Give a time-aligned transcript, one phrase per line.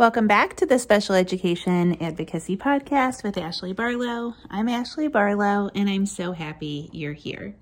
[0.00, 4.34] Welcome back to the Special Education Advocacy Podcast with Ashley Barlow.
[4.48, 7.54] I'm Ashley Barlow, and I'm so happy you're here.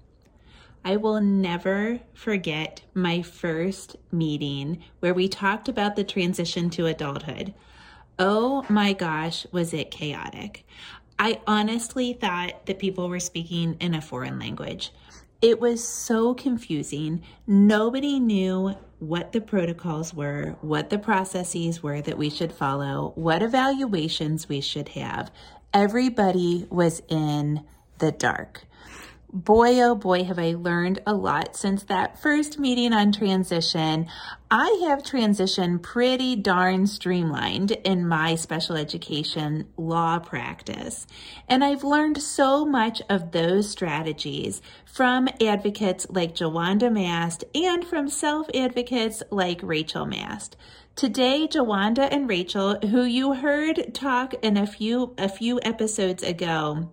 [0.84, 7.54] I will never forget my first meeting where we talked about the transition to adulthood.
[8.20, 10.64] Oh my gosh, was it chaotic.
[11.18, 14.92] I honestly thought that people were speaking in a foreign language.
[15.42, 17.24] It was so confusing.
[17.48, 23.42] Nobody knew what the protocols were, what the processes were that we should follow, what
[23.42, 25.30] evaluations we should have.
[25.74, 27.62] everybody was in
[27.98, 28.64] the dark
[29.30, 34.06] boy, oh boy, have I learned a lot since that first meeting on transition.
[34.50, 41.06] I have transitioned pretty darn streamlined in my special education law practice.
[41.46, 48.08] And I've learned so much of those strategies from advocates like Jawanda Mast and from
[48.08, 50.56] self advocates like Rachel Mast.
[50.96, 56.90] Today, Jawanda and Rachel, who you heard talk in a few a few episodes ago,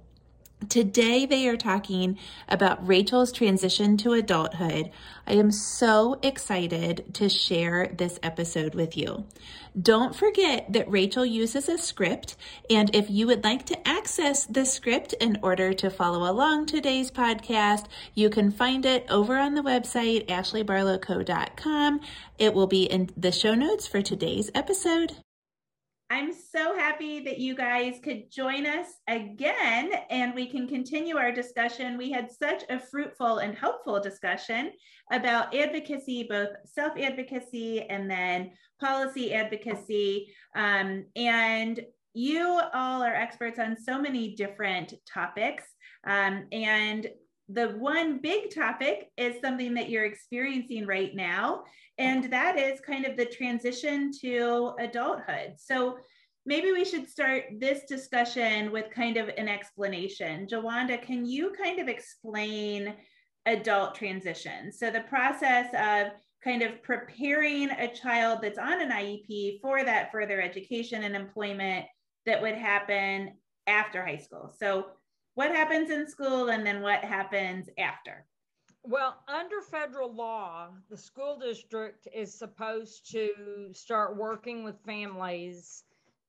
[0.69, 2.17] Today, they are talking
[2.47, 4.89] about Rachel's transition to adulthood.
[5.27, 9.25] I am so excited to share this episode with you.
[9.79, 12.37] Don't forget that Rachel uses a script,
[12.69, 17.11] and if you would like to access the script in order to follow along today's
[17.11, 21.99] podcast, you can find it over on the website, ashleybarlowco.com.
[22.39, 25.17] It will be in the show notes for today's episode.
[26.15, 31.33] I'm so happy that you guys could join us again and we can continue our
[31.33, 31.97] discussion.
[31.97, 34.71] We had such a fruitful and helpful discussion
[35.11, 40.33] about advocacy, both self advocacy and then policy advocacy.
[40.55, 41.81] Um, and
[42.13, 45.65] you all are experts on so many different topics.
[46.07, 47.09] Um, and
[47.49, 51.63] the one big topic is something that you're experiencing right now,
[51.97, 55.55] and that is kind of the transition to adulthood.
[55.57, 55.97] So
[56.45, 60.47] maybe we should start this discussion with kind of an explanation.
[60.47, 62.93] Jawanda, can you kind of explain
[63.45, 64.71] adult transition?
[64.71, 66.13] So the process of
[66.43, 71.85] kind of preparing a child that's on an IEP for that further education and employment
[72.25, 73.31] that would happen
[73.67, 74.53] after high school.
[74.59, 74.85] So
[75.33, 78.25] what happens in school and then what happens after?
[78.87, 85.83] Well, under federal law, the school district is supposed to start working with families.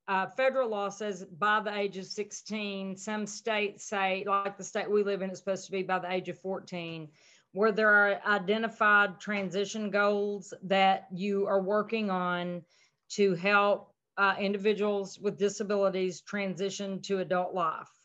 [0.08, 2.96] Uh, federal law says by the age of 16.
[2.96, 6.10] Some states say, like the state we live in, it's supposed to be by the
[6.10, 7.08] age of 14,
[7.52, 12.62] where there are identified transition goals that you are working on
[13.10, 17.95] to help uh, individuals with disabilities transition to adult life.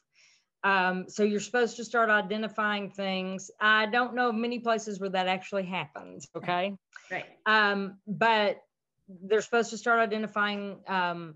[0.64, 3.50] Um, so you're supposed to start identifying things.
[3.60, 6.28] I don't know of many places where that actually happens.
[6.36, 6.76] Okay.
[7.10, 7.26] Right.
[7.46, 8.62] Um, but
[9.08, 11.36] they're supposed to start identifying um,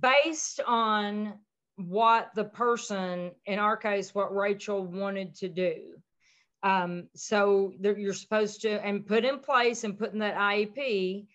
[0.00, 1.34] based on
[1.76, 5.96] what the person, in our case, what Rachel wanted to do.
[6.62, 11.26] Um, so you're supposed to and put in place and put in that IEP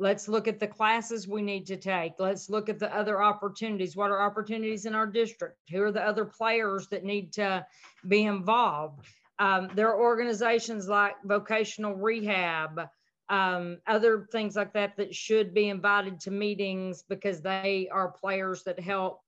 [0.00, 2.14] Let's look at the classes we need to take.
[2.18, 3.94] Let's look at the other opportunities.
[3.94, 5.58] What are opportunities in our district?
[5.70, 7.66] Who are the other players that need to
[8.08, 9.06] be involved?
[9.38, 12.88] Um, there are organizations like vocational rehab,
[13.28, 18.62] um, other things like that that should be invited to meetings because they are players
[18.64, 19.20] that help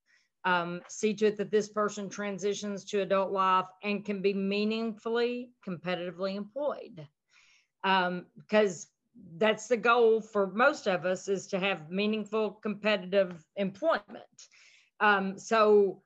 [0.46, 5.50] um, see to it that this person transitions to adult life and can be meaningfully
[5.66, 7.06] competitively employed.
[7.82, 8.88] Because um,
[9.36, 14.02] that's the goal for most of us is to have meaningful competitive employment
[15.00, 16.02] um, so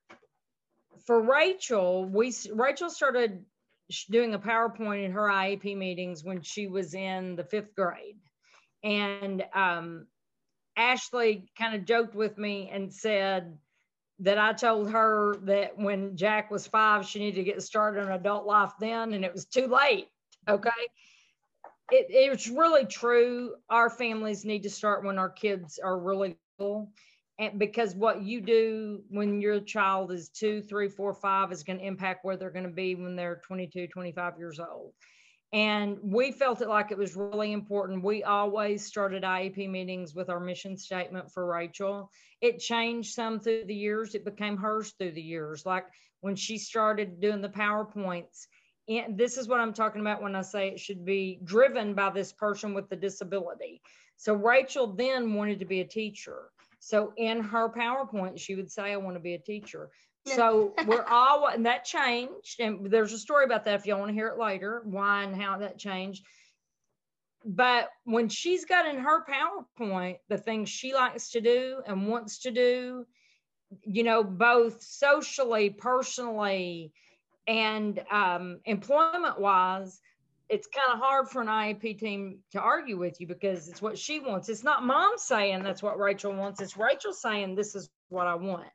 [1.06, 3.44] for rachel we rachel started
[4.11, 8.19] doing a powerpoint in her iep meetings when she was in the fifth grade
[8.82, 10.06] and um,
[10.76, 13.56] ashley kind of joked with me and said
[14.20, 18.10] that I told her that when Jack was five, she needed to get started on
[18.10, 20.08] adult life then, and it was too late.
[20.48, 20.70] Okay
[21.90, 23.55] it, it's really true.
[23.70, 26.90] Our families need to start when our kids are really little.
[27.38, 31.78] And because what you do when your child is two, three, four, five is going
[31.78, 34.93] to impact where they're going to be when they're 22, 25 years old.
[35.52, 38.02] And we felt it like it was really important.
[38.02, 42.10] We always started IEP meetings with our mission statement for Rachel.
[42.40, 45.64] It changed some through the years, it became hers through the years.
[45.64, 45.86] Like
[46.20, 48.46] when she started doing the PowerPoints,
[48.88, 52.10] and this is what I'm talking about when I say it should be driven by
[52.10, 53.81] this person with the disability.
[54.16, 56.50] So Rachel then wanted to be a teacher.
[56.78, 59.90] So in her PowerPoint, she would say, I want to be a teacher.
[60.24, 62.60] So we're all, and that changed.
[62.60, 65.40] And there's a story about that if y'all want to hear it later, why and
[65.40, 66.24] how that changed.
[67.44, 72.40] But when she's got in her PowerPoint the things she likes to do and wants
[72.40, 73.06] to do,
[73.82, 76.93] you know, both socially, personally,
[77.46, 80.00] and um, employment wise,
[80.48, 83.98] it's kind of hard for an IEP team to argue with you because it's what
[83.98, 84.48] she wants.
[84.48, 86.60] It's not mom saying that's what Rachel wants.
[86.60, 88.69] It's Rachel saying this is what I want.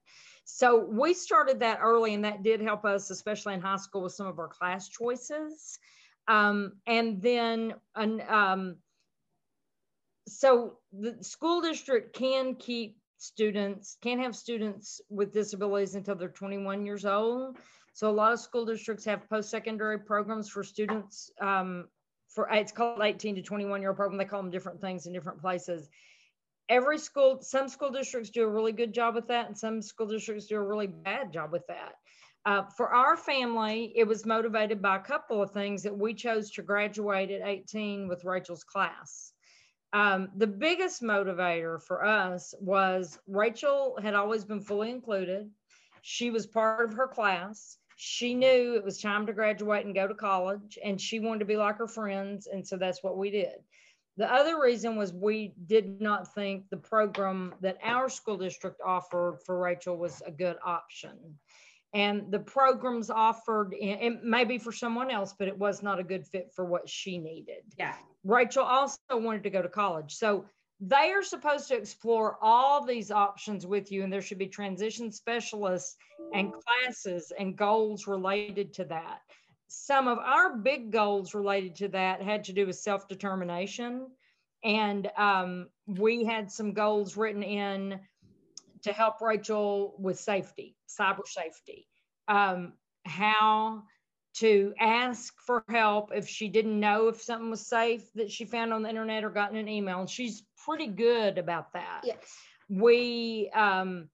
[0.44, 4.14] So we started that early, and that did help us, especially in high school, with
[4.14, 5.80] some of our class choices.
[6.28, 8.76] Um, and then, um,
[10.28, 16.86] so the school district can keep students, can't have students with disabilities until they're 21
[16.86, 17.58] years old.
[17.94, 21.88] So a lot of school districts have post-secondary programs for students um,
[22.34, 24.18] for it's called 18 to 21 year program.
[24.18, 25.90] They call them different things in different places.
[26.70, 30.08] Every school, some school districts do a really good job with that, and some school
[30.08, 31.96] districts do a really bad job with that.
[32.46, 36.50] Uh, for our family, it was motivated by a couple of things that we chose
[36.52, 39.34] to graduate at 18 with Rachel's class.
[39.94, 45.52] Um, the biggest motivator for us was Rachel had always been fully included.
[46.02, 50.08] She was part of her class she knew it was time to graduate and go
[50.08, 53.30] to college and she wanted to be like her friends and so that's what we
[53.30, 53.54] did.
[54.18, 59.38] The other reason was we did not think the program that our school district offered
[59.46, 61.12] for rachel was a good option.
[61.94, 66.26] And the programs offered and maybe for someone else but it was not a good
[66.26, 67.62] fit for what she needed.
[67.78, 67.94] Yeah.
[68.24, 70.16] Rachel also wanted to go to college.
[70.16, 70.46] So
[70.82, 75.12] they are supposed to explore all these options with you and there should be transition
[75.12, 75.96] specialists
[76.34, 79.20] and classes and goals related to that.
[79.68, 84.08] Some of our big goals related to that had to do with self-determination.
[84.64, 88.00] And um, we had some goals written in
[88.82, 91.88] to help rachel with safety cyber safety.
[92.28, 92.74] Um,
[93.06, 93.84] how
[94.34, 98.72] to ask for help if she didn't know if something was safe that she found
[98.72, 100.00] on the internet or gotten an email.
[100.00, 102.02] And she's pretty good about that.
[102.04, 102.36] Yes.
[102.70, 104.10] We um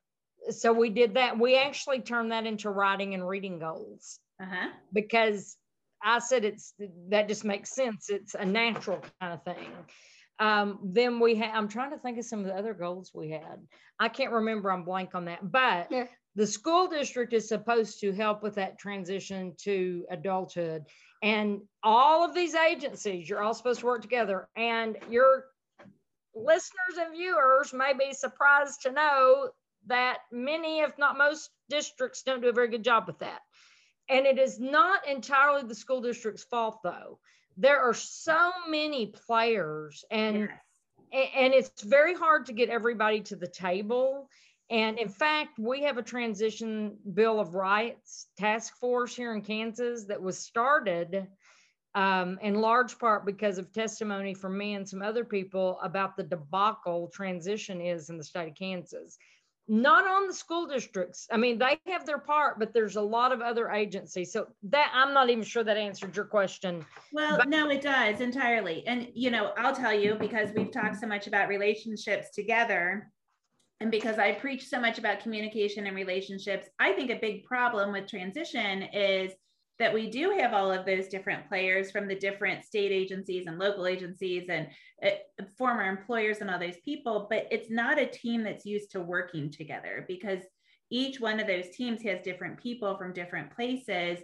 [0.49, 1.37] so we did that.
[1.37, 4.19] We actually turned that into writing and reading goals.
[4.41, 4.69] Uh-huh.
[4.93, 5.57] Because
[6.03, 6.73] I said it's
[7.09, 8.09] that just makes sense.
[8.09, 9.71] It's a natural kind of thing.
[10.39, 13.31] Um, then we had, I'm trying to think of some of the other goals we
[13.31, 13.57] had.
[13.99, 15.51] I can't remember, I'm blank on that.
[15.51, 16.05] But Yeah.
[16.35, 20.83] the school district is supposed to help with that transition to adulthood.
[21.23, 24.47] And all of these agencies, you're all supposed to work together.
[24.55, 25.45] And your
[26.45, 29.49] listeners and viewers may be surprised to know
[29.87, 33.41] that many, if not most, districts don't do a very good job with that.
[34.09, 37.19] And it is not entirely the school district's fault, though.
[37.57, 40.49] There are so many players, and
[41.11, 41.35] Yes.
[41.35, 44.29] and it's very hard to get everybody to the table.
[44.69, 50.05] And in fact, we have a transition bill of rights task force here in Kansas
[50.05, 51.27] that was started
[51.97, 56.21] um, in large part because of testimony from me and some other people about the
[56.21, 59.17] debacle transition is in the state of Kansas.
[59.67, 61.27] Not on the school districts.
[61.31, 64.31] I mean, they have their part, but there's a lot of other agencies.
[64.31, 66.85] So that I'm not even sure that answered your question.
[67.11, 68.85] Well, But- no, it does entirely.
[68.85, 73.11] And, you know, I'll tell you because we've talked so much about relationships together.
[73.79, 77.91] And because I preach so much about communication and relationships, I think a big problem
[77.91, 79.33] with transition is
[79.79, 83.59] that we do have all of those different players from the different state agencies and
[83.59, 84.67] local agencies and
[85.03, 85.09] uh,
[85.57, 89.51] former employers and all those people, but it's not a team that's used to working
[89.51, 90.41] together because
[90.89, 94.19] each one of those teams has different people from different places.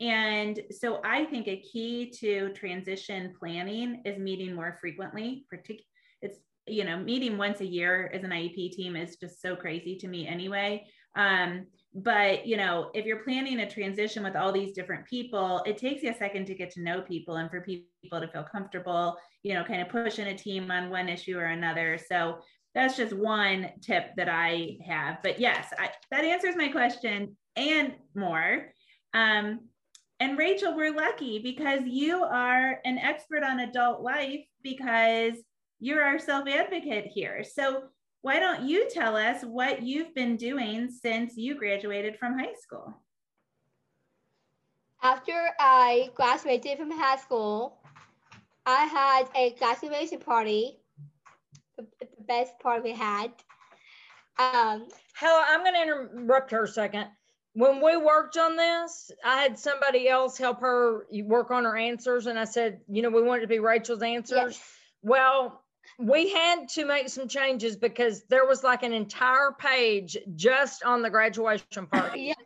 [0.00, 5.46] And so I think a key to transition planning is meeting more frequently.
[5.52, 5.84] Partic-
[6.20, 9.96] it's, you know, meeting once a year as an IEP team is just so crazy
[9.96, 10.86] to me anyway.
[11.16, 15.76] Um, but you know, if you're planning a transition with all these different people, it
[15.76, 19.16] takes you a second to get to know people and for people to feel comfortable,
[19.42, 21.98] you know, kind of pushing a team on one issue or another.
[21.98, 22.38] So
[22.74, 25.18] that's just one tip that I have.
[25.22, 28.72] But yes, I, that answers my question and more.
[29.12, 29.60] Um,
[30.20, 35.34] and Rachel, we're lucky because you are an expert on adult life because
[35.80, 37.44] you're our self advocate here.
[37.44, 37.84] So,
[38.22, 42.96] why don't you tell us what you've been doing since you graduated from high school?
[45.02, 47.78] After I graduated from high school,
[48.64, 50.78] I had a graduation party,
[51.76, 53.32] the, the best party we had.
[54.38, 57.08] Um, Helen, I'm going to interrupt her a second.
[57.54, 62.26] When we worked on this, I had somebody else help her work on her answers.
[62.26, 64.54] And I said, you know, we want it to be Rachel's answers.
[64.54, 65.61] yes, Well,
[65.98, 71.02] we had to make some changes because there was like an entire page just on
[71.02, 72.12] the graduation party.
[72.14, 72.36] yes,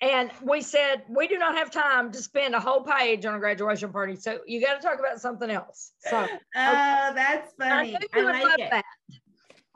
[0.00, 3.38] And we said, we do not have time to spend a whole page on a
[3.38, 4.16] graduation party.
[4.16, 5.92] So you got to talk about something else.
[5.98, 7.92] So Oh, that's I funny.
[7.92, 8.70] knew I, would like love it.
[8.70, 8.84] that.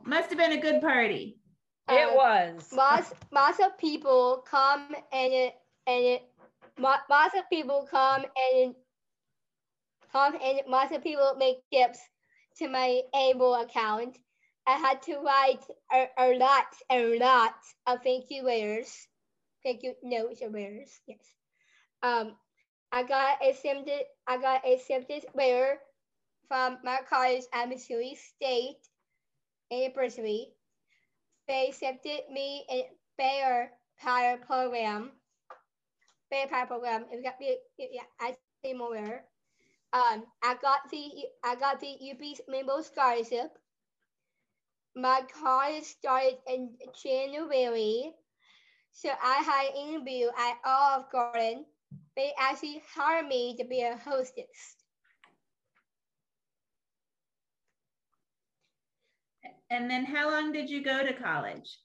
[0.04, 1.36] Must have been a good party.
[1.88, 2.68] It um, was.
[2.72, 5.54] Lots, lots of people come and it,
[5.86, 6.22] and it,
[6.78, 8.74] lots of people come and
[10.12, 12.00] come and lots of people make gifts
[12.58, 14.18] to my Able account.
[14.66, 17.54] I had to write a, a lot, a lot
[17.86, 19.08] of thank you letters,
[19.64, 20.90] thank you notes or letters.
[21.06, 21.18] Yes.
[22.02, 22.36] Um,
[22.92, 25.78] I got accepted, I got accepted letter
[26.48, 28.78] from my college at Missouri State
[29.70, 30.52] University
[31.50, 32.82] they accepted me in
[33.18, 35.10] Bear Power program.
[36.30, 37.06] Bear Power program.
[37.10, 37.58] It got me.
[37.76, 39.24] Yeah, I see more.
[39.92, 41.10] Um, I got the
[41.44, 43.50] I got the UP Rainbow Scholarship.
[44.94, 46.70] My college started in
[47.02, 48.12] January,
[48.92, 51.64] so I had an interview at Olive Garden.
[52.16, 54.76] They actually hired me to be a hostess.
[59.70, 61.78] And then how long did you go to college?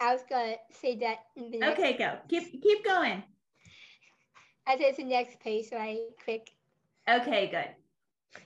[0.00, 2.18] I was gonna say that in the next, Okay, go.
[2.28, 3.22] Keep keep going.
[4.66, 6.50] I said the next page, so I click.
[7.08, 7.68] Okay, good.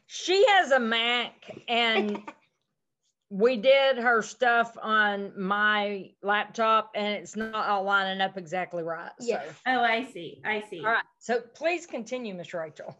[0.07, 2.21] She has a Mac and
[3.31, 9.13] we did her stuff on my laptop and it's not all lining up exactly right.
[9.21, 9.47] Yes.
[9.47, 10.43] So, Oh, I see.
[10.45, 10.81] I see.
[10.81, 11.05] all right.
[11.19, 12.97] So please continue, Miss Rachel.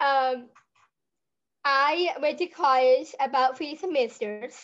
[0.00, 0.48] Um,
[1.64, 4.54] I went to college about three semesters.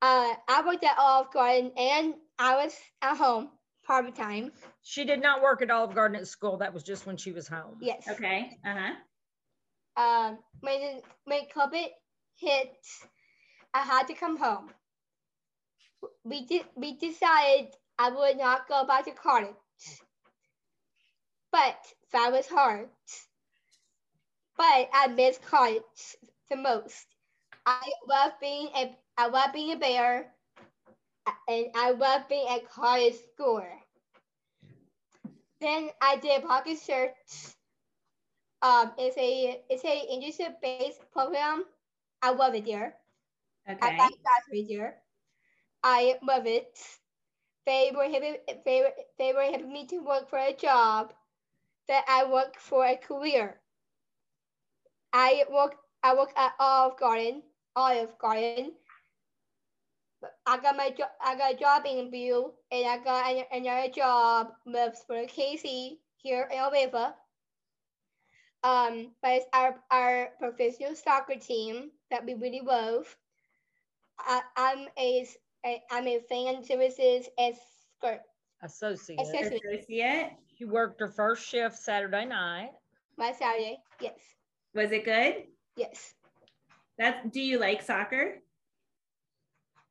[0.00, 3.50] Uh, I worked at Olive Garden and I was at home
[3.84, 4.52] part of the time.
[4.82, 6.58] She did not work at Olive Garden at school.
[6.58, 7.76] That was just when she was home.
[7.80, 8.08] Yes.
[8.08, 8.58] Okay.
[8.64, 8.94] Uh-huh.
[10.02, 11.88] Um, when when COVID
[12.36, 12.74] hit,
[13.74, 14.70] I had to come home.
[16.24, 16.64] We did.
[16.74, 19.54] We decided I would not go back to college,
[21.50, 21.76] but
[22.12, 22.88] that was hard.
[24.56, 26.16] But I miss college
[26.50, 27.06] the most.
[27.66, 30.32] I love being a I love being a bear,
[31.48, 33.62] and I love being a college school.
[35.60, 37.54] Then I did Project SEARCH
[38.62, 41.52] um, it's a it's a industry based program.
[42.10, 42.86] I love it there.
[43.80, 43.98] I Okay.
[43.98, 45.02] got graduated there.
[45.82, 46.78] I love it.
[47.66, 51.12] They were happy, they were they were helping me to work for a job
[51.88, 53.60] that I work for a career.
[55.12, 57.42] I work I work at Olive Garden,
[57.76, 58.66] Olive Garden.
[60.46, 61.08] I got my job.
[61.24, 66.48] I got a job interview, and I got an- another job with for Casey here
[66.50, 67.16] in Alabama
[68.64, 73.16] um, but it's our our professional soccer team that we really love.
[74.18, 78.22] I, I'm a, s- a I'm a fan services escort.
[78.62, 79.20] Associate.
[79.20, 79.62] Associate.
[79.64, 80.30] Associate.
[80.56, 82.70] She worked her first shift Saturday night.
[83.18, 84.20] My Saturday, yes,
[84.74, 85.48] Was it good?
[85.76, 86.14] yes,
[86.98, 88.41] That's do you like soccer?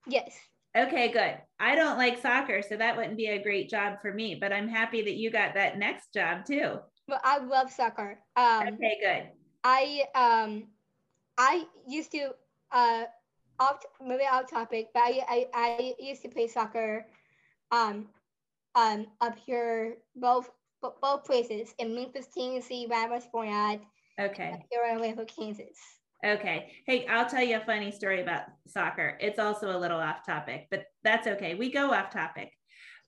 [0.07, 0.37] Yes.
[0.75, 1.37] Okay, good.
[1.59, 4.69] I don't like soccer, so that wouldn't be a great job for me, but I'm
[4.69, 6.79] happy that you got that next job too.
[7.07, 8.19] Well, I love soccer.
[8.37, 9.29] Um, Okay, good.
[9.63, 10.67] I um,
[11.37, 12.31] I used to
[12.71, 13.03] uh,
[13.59, 17.05] off maybe off topic, but I, I I used to play soccer,
[17.71, 18.07] um,
[18.75, 20.49] um, up here both
[21.01, 23.81] both places in Memphis, Tennessee, where I was born at,
[24.19, 24.65] Okay.
[24.71, 25.77] here in Atlanta, Kansas.
[26.23, 26.71] Okay.
[26.85, 29.17] Hey, I'll tell you a funny story about soccer.
[29.19, 31.55] It's also a little off topic, but that's okay.
[31.55, 32.51] We go off topic.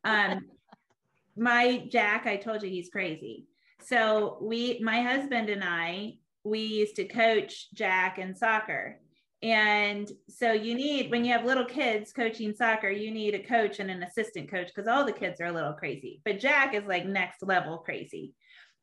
[0.03, 0.47] Um,
[1.37, 3.45] my Jack, I told you he's crazy.
[3.81, 8.99] So we, my husband and I, we used to coach Jack in soccer.
[9.43, 13.79] And so you need, when you have little kids coaching soccer, you need a coach
[13.79, 16.21] and an assistant coach because all the kids are a little crazy.
[16.23, 18.33] But Jack is like next level crazy.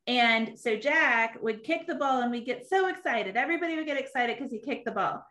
[0.07, 3.37] And so Jack would kick the ball and we'd get so excited.
[3.37, 5.23] Everybody would get excited because he kicked the ball.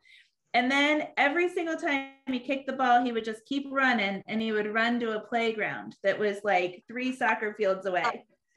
[0.54, 4.40] And then every single time he kicked the ball, he would just keep running and
[4.42, 8.24] he would run to a playground that was like three soccer fields away.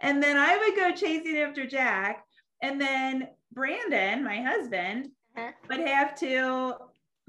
[0.00, 2.24] and then I would go chasing after Jack.
[2.62, 5.50] And then Brandon, my husband, Uh-huh.
[5.68, 6.74] would have to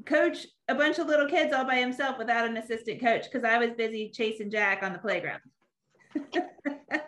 [0.06, 3.58] coach a bunch of little kids all by himself without an assistant coach because I
[3.58, 5.42] was busy chasing Jack on the playground.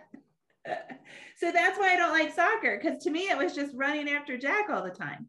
[1.38, 4.38] so that's why I don't like soccer because to me it was just running after
[4.38, 5.28] Jack all the time.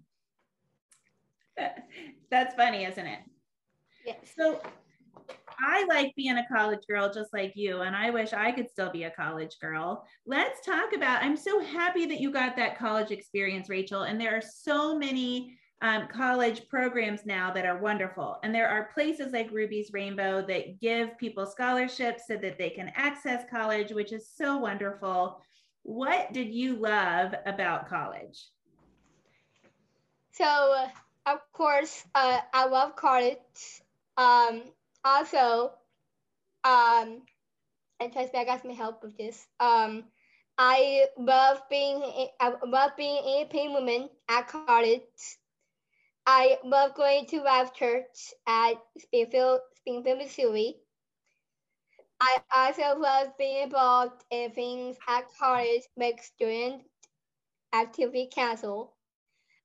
[2.31, 3.21] That's funny, isn't it?
[4.07, 4.17] Yes.
[4.39, 4.61] So
[5.61, 8.91] I like being a college girl just like you, and I wish I could still
[8.91, 10.07] be a college girl.
[10.27, 11.23] Let's talk about.
[11.23, 14.03] I'm so happy that you got that college experience, Rachel.
[14.03, 18.39] And there are so many um, college programs now that are wonderful.
[18.43, 22.93] And there are places like Ruby's Rainbow that give people scholarships so that they can
[22.95, 25.41] access college, which is so wonderful.
[25.89, 28.45] What did you love about college?
[30.33, 30.87] So
[31.25, 33.81] of course, uh, I love college.
[34.19, 34.65] Um,
[35.03, 35.73] also,
[36.63, 37.23] um,
[38.01, 39.47] and trust me, I got some help with this.
[39.61, 40.05] Um,
[40.59, 42.03] I love being
[42.39, 45.01] I love being a independent woman at college.
[46.27, 50.77] I love going to Life Church at Springfield, Springfield, Missouri.
[52.21, 56.83] I also love being involved in things at college like student
[57.73, 58.97] activity council.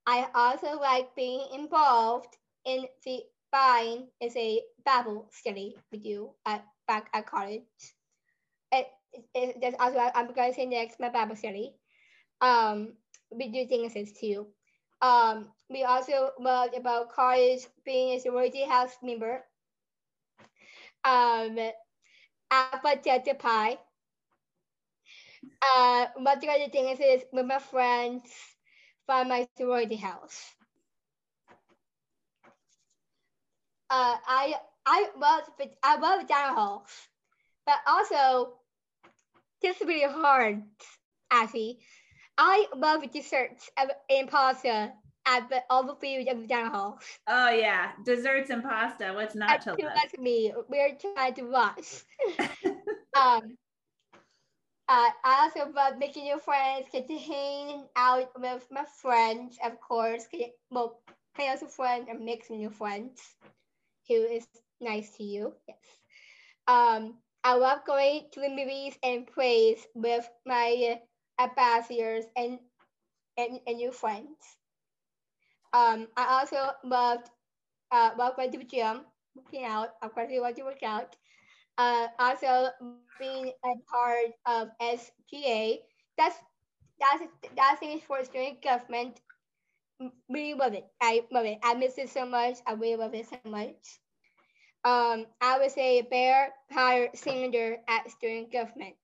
[0.06, 2.36] I also like being involved
[2.66, 7.64] in the fine is a Bible study we do at back at college.
[8.72, 8.88] It,
[9.34, 11.74] it, that's also I'm going to say next my Bible study.
[12.42, 12.94] Um,
[13.32, 14.48] we do things too.
[15.02, 19.44] Um, we also learned about college being a sorority house member.
[21.04, 21.58] Um,
[22.52, 23.78] Alpha Delta Pi.
[25.62, 28.24] Uh, what the other things is is with my friends
[29.06, 30.54] from my sorority house.
[33.90, 35.44] Uh, I I love
[35.84, 37.08] I love down halls,
[37.66, 38.54] but also
[39.62, 40.64] this is really hard,
[41.32, 41.80] actually.
[42.38, 43.70] I love desserts
[44.10, 44.94] and pasta
[45.26, 47.02] at the, all the food of the down halls.
[47.28, 49.12] Oh yeah, desserts and pasta.
[49.14, 49.80] What's not to love?
[49.96, 50.54] much me.
[50.70, 52.04] We're trying to rush.
[53.18, 53.58] um,
[54.90, 59.80] uh, I also love making new friends, get to hang out with my friends, of
[59.80, 60.28] course.
[60.32, 61.00] Get, well,
[61.38, 63.22] I also friends and mixing new friends
[64.08, 64.46] who is
[64.82, 65.54] nice to you.
[65.68, 65.78] Yes.
[66.68, 71.00] Um, I love going to the movies and plays with my
[71.40, 72.60] ambassadors and,
[73.38, 74.38] and, and new friends.
[75.74, 77.30] Um, I also loved
[77.92, 79.02] uh, going to the gym,
[79.36, 79.90] working out.
[80.02, 81.16] Of course, I want to work out.
[81.78, 82.70] Uh, also
[83.20, 85.80] being a part of SGA.
[86.18, 86.38] That's
[87.00, 87.24] that's
[87.56, 89.20] that's thing for student government.
[90.30, 90.86] Really love it.
[91.02, 91.60] I love it.
[91.64, 92.58] I miss it so much.
[92.68, 94.00] I really love it so much.
[94.86, 98.96] Um, I was a bear power senator at student government.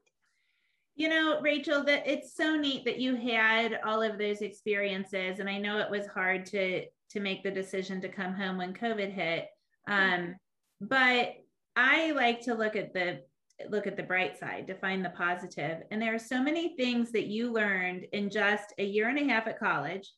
[1.00, 5.50] You know, Rachel, that it's so neat that you had all of those experiences, and
[5.50, 9.10] I know it was hard to to make the decision to come home when COVID
[9.10, 9.48] hit.
[9.88, 10.36] Um,
[10.82, 11.36] but
[11.78, 13.22] I like to look at the
[13.70, 15.84] look at the bright side to find the positive.
[15.90, 19.34] And there are so many things that you learned in just a year and a
[19.34, 20.12] half at college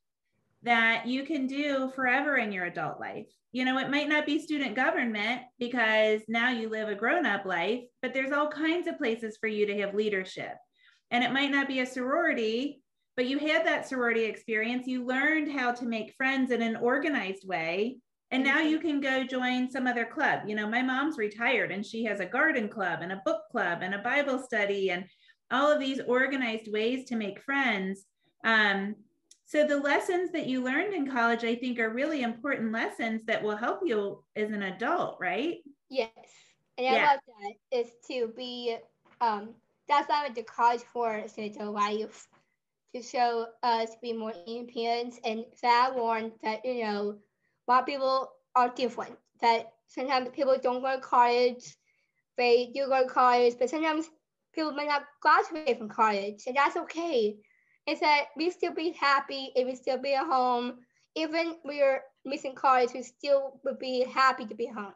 [0.64, 3.28] that you can do forever in your adult life.
[3.52, 7.46] You know, it might not be student government because now you live a grown up
[7.46, 10.54] life, but there's all kinds of places for you to have leadership.
[11.12, 12.82] And it might not be a sorority,
[13.16, 14.88] but you had that sorority experience.
[14.88, 17.98] You learned how to make friends in an organized way.
[18.32, 20.44] And now you can go join some other club.
[20.48, 23.80] You know, my mom's retired and she has a garden club and a book club
[23.82, 25.04] and a Bible study and
[25.52, 28.06] all of these organized ways to make friends.
[28.46, 28.96] Um,
[29.46, 33.44] so the lessons that you learned in college, I think, are really important lessons that
[33.44, 35.58] will help you as an adult, right?
[35.90, 36.10] Yes,
[36.78, 38.78] and I love that is to be
[39.20, 39.50] um
[39.92, 42.28] that's why I went to college for spiritual life
[42.96, 45.20] to show us to be more independent.
[45.26, 47.18] And that warned that you know
[47.68, 51.76] of people are different that sometimes people don't go to college
[52.38, 54.10] they do go to college but sometimes
[54.54, 57.38] people might not graduate from college and that's okay.
[57.88, 60.80] It's that we still be happy and we still be at home.
[61.16, 64.94] Even we're missing college we still would be happy to be home.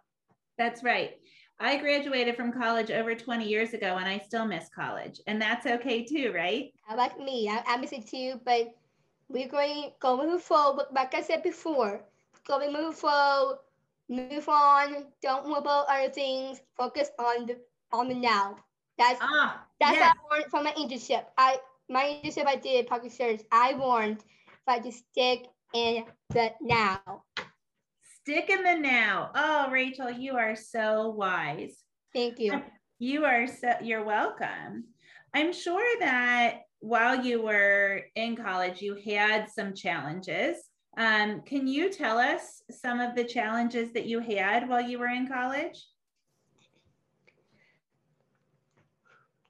[0.57, 1.17] That's right.
[1.59, 5.21] I graduated from college over 20 years ago and I still miss college.
[5.27, 6.73] And that's okay too, right?
[6.95, 7.47] Like me.
[7.49, 8.75] I, I miss it too, but
[9.29, 10.87] we're going going forward.
[10.91, 12.01] Like I said before,
[12.47, 13.59] going move forward,
[14.09, 15.05] move on.
[15.21, 16.61] Don't worry about other things.
[16.77, 17.57] Focus on the
[17.91, 18.57] on the now.
[18.97, 20.13] That's Ah, that's yes.
[20.29, 21.25] what I learned from my internship.
[21.37, 21.57] I
[21.89, 23.41] my internship I did Project SEARCH.
[23.51, 27.23] I warned if I just stick in the now.
[28.27, 29.29] Stick in the now.
[29.35, 31.77] Oh, Rachel, you are so wise.
[32.11, 32.59] Thank you.
[32.97, 34.85] You are so, you're welcome.
[35.35, 40.57] I'm sure that while you were in college, you had some challenges.
[40.97, 45.09] Um, can you tell us some of the challenges that you had while you were
[45.09, 45.85] in college?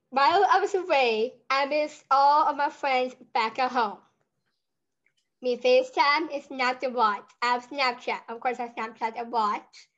[0.09, 3.99] While I was away, I missed all of my friends back at home.
[5.45, 7.31] Me FaceTime is not the watch.
[7.41, 8.29] I have Snapchat.
[8.29, 9.89] Of course, I Snapchat a watch.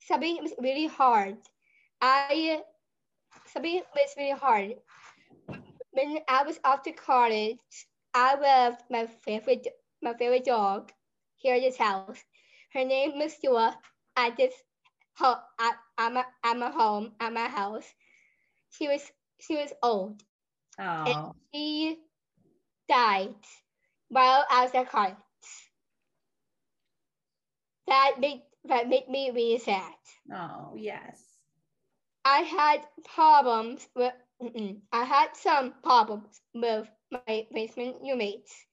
[0.00, 1.38] Sabine was really hard.
[2.00, 2.62] I,
[3.46, 4.76] Sabine was really hard.
[5.92, 9.66] When I was off to college, I loved my favorite,
[10.02, 10.92] my favorite dog
[11.38, 12.24] here at this house.
[12.72, 13.74] Her name is Stewart.
[14.16, 14.54] At this,
[15.16, 17.94] ho- at, at my, at my home, at my house.
[18.70, 20.22] She was, she was old.
[20.78, 21.98] Oh, She
[22.88, 23.34] died
[24.08, 25.16] while I was at college.
[27.86, 29.94] That made that made me really sad.
[30.32, 31.38] oh, yes.
[32.24, 34.14] I had problems with.
[34.92, 38.67] I had some problems with my basement roommates.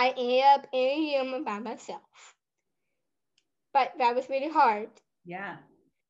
[0.00, 2.36] I ended up in a room by myself.
[3.72, 4.90] But that was really hard.
[5.24, 5.58] Yeah.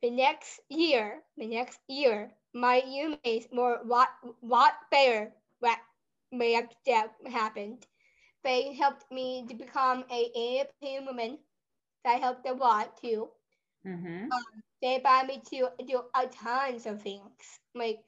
[0.02, 4.08] the next year, the next year, my roommates were what
[4.40, 5.78] what better what
[6.86, 7.86] that happened.
[8.44, 11.38] They helped me to become a independent woman.
[12.04, 13.30] That helped a lot too.
[13.86, 14.32] Mm-hmm.
[14.32, 18.00] Um, they buy me to do a tons of things like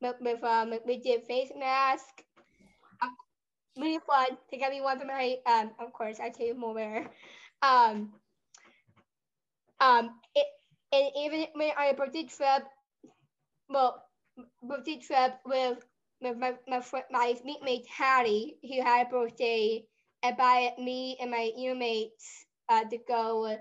[0.00, 2.24] with, with um we did face mask.
[3.76, 4.38] Really fun.
[4.50, 7.06] They got me one for my um of course I tell you more.
[7.62, 8.12] Um
[9.80, 10.46] um it
[10.92, 12.64] and even when I birthday trip
[13.68, 14.02] well
[14.62, 15.78] birthday trip with
[16.20, 19.84] my my friend my mate Hattie who had a birthday
[20.22, 23.56] and by me and my roommates uh to go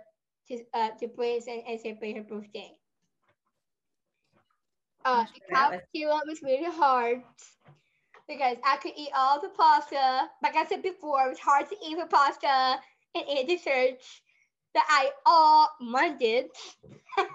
[0.47, 2.71] to uh to Brace and, and celebrate her birthday.
[5.05, 5.81] Uh, I'm sure that was-
[6.27, 7.23] was really hard
[8.27, 10.29] because I could eat all the pasta.
[10.41, 12.79] Like I said before, it was hard to eat the pasta
[13.15, 13.99] and eat the dessert
[14.73, 16.47] that I all wanted.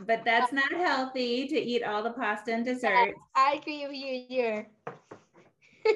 [0.00, 3.14] But that's not healthy to eat all the pasta and dessert.
[3.34, 4.68] I agree with you here.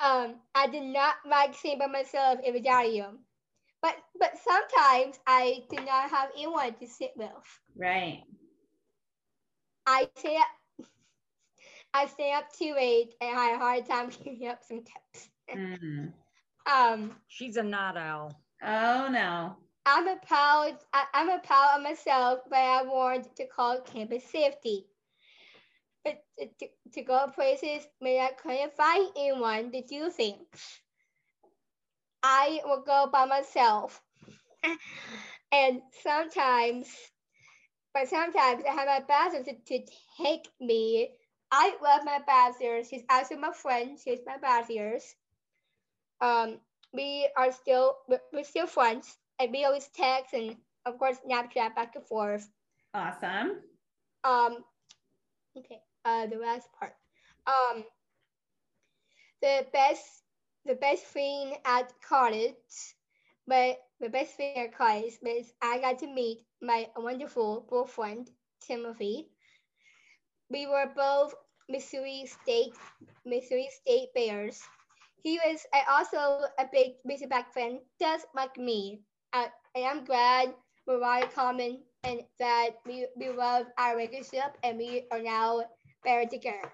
[0.00, 3.18] um, I did not like sitting by myself in the dining room.
[3.80, 7.30] But but sometimes I do not have anyone to sit with.
[7.76, 8.24] Right.
[9.86, 10.46] I stay up
[11.96, 15.30] I stay up too late and I had a hard time keeping up some tips.
[15.50, 16.12] Mm.
[16.70, 18.38] Um She's a night owl.
[18.62, 19.56] Oh no.
[19.86, 24.24] I'm a proud I, I'm a proud of myself, but I wanted to call campus
[24.24, 24.84] safety.
[26.04, 30.80] But to, to, to go places where I couldn't find anyone to do things.
[32.22, 34.02] I will go by myself.
[35.52, 36.88] and sometimes
[37.94, 39.86] but sometimes I have my bachelor to, to
[40.18, 41.08] take me.
[41.50, 42.88] I love my bachelors.
[42.88, 43.98] She's also my friend.
[44.02, 45.14] She's my bachelors.
[46.20, 46.58] Um,
[46.92, 51.74] we are still we're, we're still friends, and we always text and of course Snapchat
[51.74, 52.48] back and forth.
[52.94, 53.60] Awesome.
[54.24, 54.64] Um,
[55.56, 55.80] okay.
[56.04, 56.94] Uh, the last part.
[57.46, 57.84] Um,
[59.42, 60.22] the best
[60.64, 62.94] the best thing at college,
[63.46, 68.30] but the best thing at college was I got to meet my wonderful boyfriend
[68.60, 69.28] Timothy.
[70.50, 71.34] We were both
[71.68, 72.74] Missouri State
[73.24, 74.62] Missouri State Bears.
[75.22, 79.00] He was also a big Razorback fan, just like me.
[79.32, 80.54] Uh, and I'm glad
[80.86, 85.64] we're very common and that we, we love our relationship and we are now
[86.04, 86.72] better together.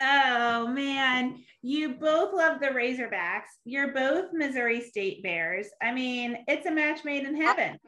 [0.00, 3.56] Oh man, you both love the Razorbacks.
[3.64, 5.68] You're both Missouri State Bears.
[5.82, 7.78] I mean, it's a match made in heaven.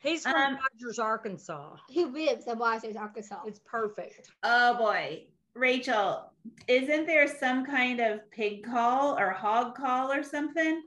[0.00, 1.76] He's from Um, Rogers, Arkansas.
[1.88, 3.42] He lives in Washington, Arkansas.
[3.46, 4.30] It's perfect.
[4.42, 5.24] Oh boy.
[5.54, 6.32] Rachel,
[6.68, 10.82] isn't there some kind of pig call or hog call or something?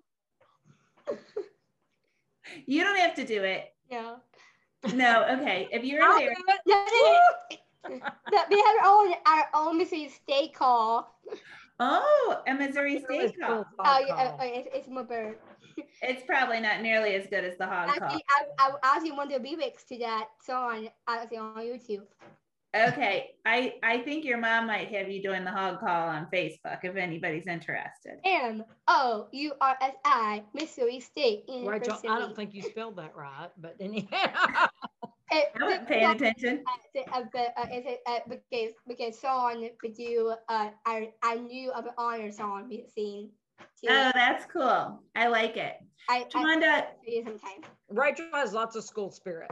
[2.66, 3.74] You don't have to do it.
[3.90, 4.16] Yeah.
[4.94, 5.70] No, okay.
[5.72, 6.60] If you're I'll there, do it.
[6.68, 7.96] No, no,
[8.32, 8.44] no.
[8.50, 11.18] We have our own our own Missouri State call.
[11.80, 13.66] oh, a Missouri State call.
[13.80, 15.38] Oh, yeah, uh, it's, it's my bird.
[16.02, 17.96] It's probably not nearly as good as the hog call.
[18.10, 18.24] Actually,
[18.60, 22.04] I, I actually want the lyrics to that song actually on YouTube.
[22.76, 26.80] Okay, I I think your mom might have you doing the hog call on Facebook
[26.84, 28.18] if anybody's interested.
[28.26, 32.08] M O U R S I Missouri State Rachel, University.
[32.10, 34.68] I don't think you spelled that right, but anyhow.
[35.32, 36.64] It- I wasn't paying attention.
[36.68, 41.36] uh, the- uh, but, uh, is it, because because song would do uh I I
[41.38, 43.30] knew of an honor song we seen.
[43.82, 43.90] Too.
[43.90, 45.02] Oh, that's cool.
[45.16, 45.74] I like it.
[46.10, 47.70] I I Tawanda, see you sometime.
[47.90, 49.52] Rachel has lots of school spirit.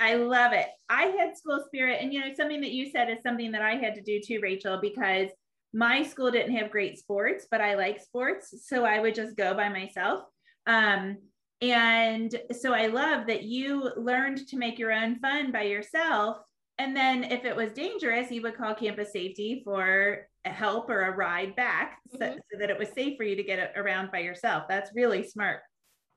[0.00, 0.66] I love it.
[0.88, 3.74] I had school spirit, and you know, something that you said is something that I
[3.76, 5.28] had to do too, Rachel, because
[5.72, 8.54] my school didn't have great sports, but I like sports.
[8.66, 10.24] So I would just go by myself.
[10.66, 11.18] Um,
[11.60, 16.38] and so I love that you learned to make your own fun by yourself.
[16.78, 21.02] And then if it was dangerous, you would call campus safety for a help or
[21.02, 22.40] a ride back so, Mhm.
[22.50, 24.64] so that it was safe for you to get around by yourself.
[24.68, 25.60] That's really smart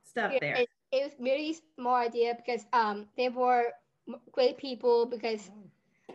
[0.05, 0.55] stuff Yeah, there.
[0.55, 3.73] It, it was really small idea because um they were
[4.31, 5.49] great people because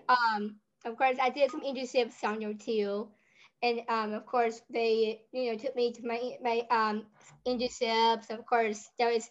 [0.09, 3.09] um of course I did some internships on there too,
[3.63, 7.07] and um of course they you know took me to my my um
[7.47, 8.31] internships.
[8.31, 9.31] Of course there was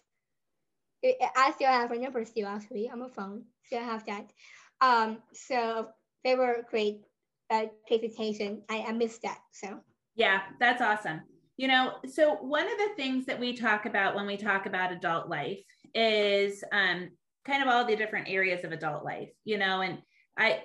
[1.36, 3.44] I still have her number still actually on my phone.
[3.64, 4.32] Still have that.
[4.80, 5.88] Um so
[6.24, 7.04] they were great
[7.50, 8.62] uh, presentation.
[8.68, 9.80] I, I missed that so.
[10.16, 11.22] Yeah, that's awesome.
[11.56, 14.92] You know, so one of the things that we talk about when we talk about
[14.92, 15.60] adult life
[15.94, 17.10] is um,
[17.46, 19.98] kind of all the different areas of adult life, you know, and
[20.36, 20.62] I,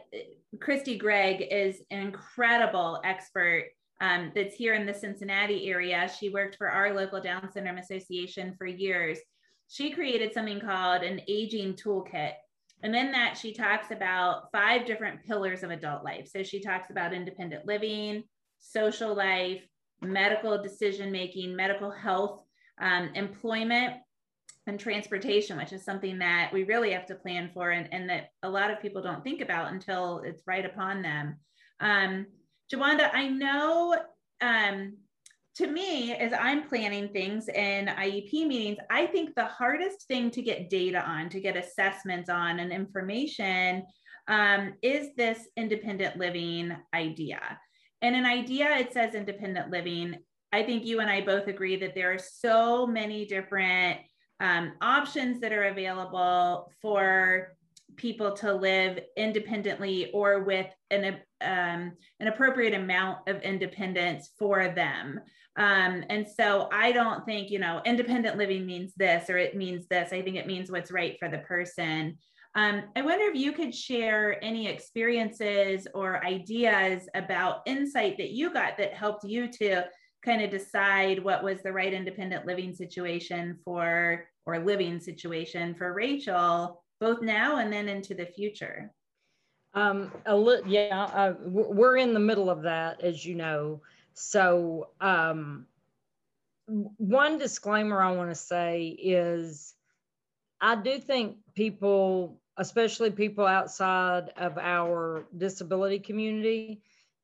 [0.60, 3.66] Christy Gregg is an incredible expert
[4.02, 6.10] um, that's here in the Cincinnati area.
[6.20, 9.20] She worked for our local Down Syndrome Association for years.
[9.68, 12.34] she created something called an aging toolkit.
[12.84, 16.30] And in that, she talks about five different pillars of adult life.
[16.34, 18.24] So she talks about independent living,
[18.60, 19.62] social life,
[20.02, 22.42] medical decision making, medical health,
[22.82, 23.96] um, employment,
[24.68, 28.30] and transportation, which is something that we really have to plan for and, and that
[28.44, 31.38] a lot of people don't think about until it's right upon them.
[31.80, 32.28] Um,
[32.72, 33.98] Jawanda, I know
[34.42, 34.98] um,
[35.56, 40.42] to me, as I'm planning things in IEP meetings, I think the hardest thing to
[40.42, 43.84] get data on, to get assessments on and information
[44.28, 47.42] um, is this independent living idea.
[48.02, 50.20] And an idea, it says independent living.
[50.54, 54.00] I think you and I both agree that there are so many different
[54.40, 57.56] um, options that are available for
[57.98, 65.20] people to live independently or with an, um, an appropriate amount of independence for them.
[65.58, 69.88] Um, and so I don't think, you know, independent living means this or it means
[69.88, 70.14] this.
[70.14, 72.18] I think it means what's right for the person.
[72.56, 78.52] Um, I wonder if you could share any experiences or ideas about insight that you
[78.52, 79.86] got that helped you to
[80.26, 85.94] kind of decide what was the right independent living situation for or living situation for
[85.94, 88.92] Rachel, both now and then into the future.
[89.74, 93.82] Um, a li- yeah, uh, we're in the middle of that, as you know.
[94.14, 95.68] So, um,
[96.68, 99.76] one disclaimer I want to say is
[100.62, 106.82] I do think people, especially people outside of our disability community,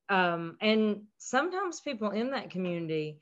[0.10, 3.20] um, and sometimes people in that community,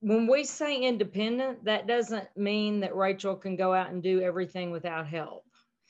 [0.00, 4.70] when we say independent, that doesn't mean that Rachel can go out and do everything
[4.70, 5.45] without help.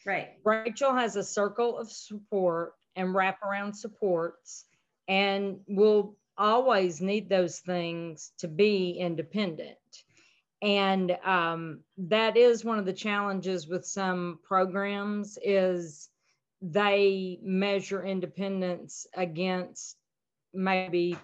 [0.06, 0.28] Right.
[0.44, 4.64] Rachel has a circle of support and wraparound supports,
[5.08, 9.76] and will always need those things to be independent.
[10.62, 16.08] And um, that is one of the challenges with some programs is
[16.62, 19.96] they measure independence against
[20.54, 21.18] maybe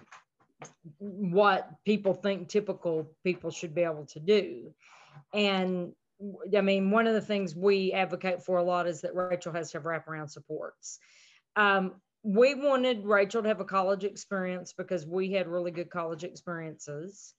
[0.99, 4.73] what people think typical people should be able to do.
[5.33, 5.93] And
[6.55, 9.71] I mean, one of the things we advocate for a lot is that Rachel has
[9.71, 10.99] to have wraparound supports.
[11.55, 16.23] Um, we wanted Rachel to have a college experience because we had really good college
[16.23, 17.33] experiences.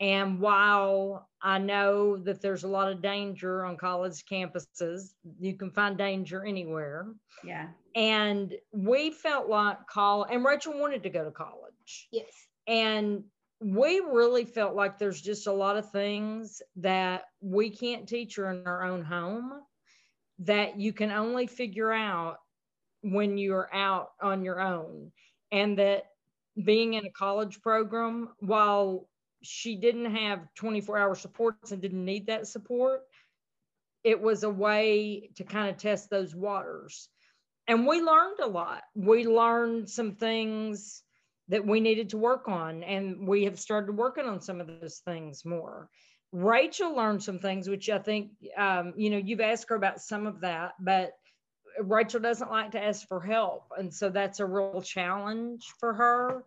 [0.00, 5.72] And while I know that there's a lot of danger on college campuses, you can
[5.72, 7.08] find danger anywhere.
[7.42, 7.68] Yeah.
[7.96, 12.08] And we felt like call and Rachel wanted to go to college.
[12.12, 12.30] Yes.
[12.68, 13.24] And
[13.60, 18.50] we really felt like there's just a lot of things that we can't teach her
[18.50, 19.52] in our own home
[20.40, 22.36] that you can only figure out
[23.02, 25.10] when you're out on your own.
[25.50, 26.04] And that
[26.62, 29.08] being in a college program, while
[29.42, 33.02] she didn't have 24 hour supports and didn't need that support,
[34.04, 37.08] it was a way to kind of test those waters.
[37.66, 38.82] And we learned a lot.
[38.94, 41.02] We learned some things
[41.48, 44.98] that we needed to work on, and we have started working on some of those
[44.98, 45.88] things more.
[46.30, 50.26] Rachel learned some things, which I think, um, you know, you've asked her about some
[50.26, 51.12] of that, but
[51.80, 53.64] Rachel doesn't like to ask for help.
[53.78, 56.44] And so that's a real challenge for her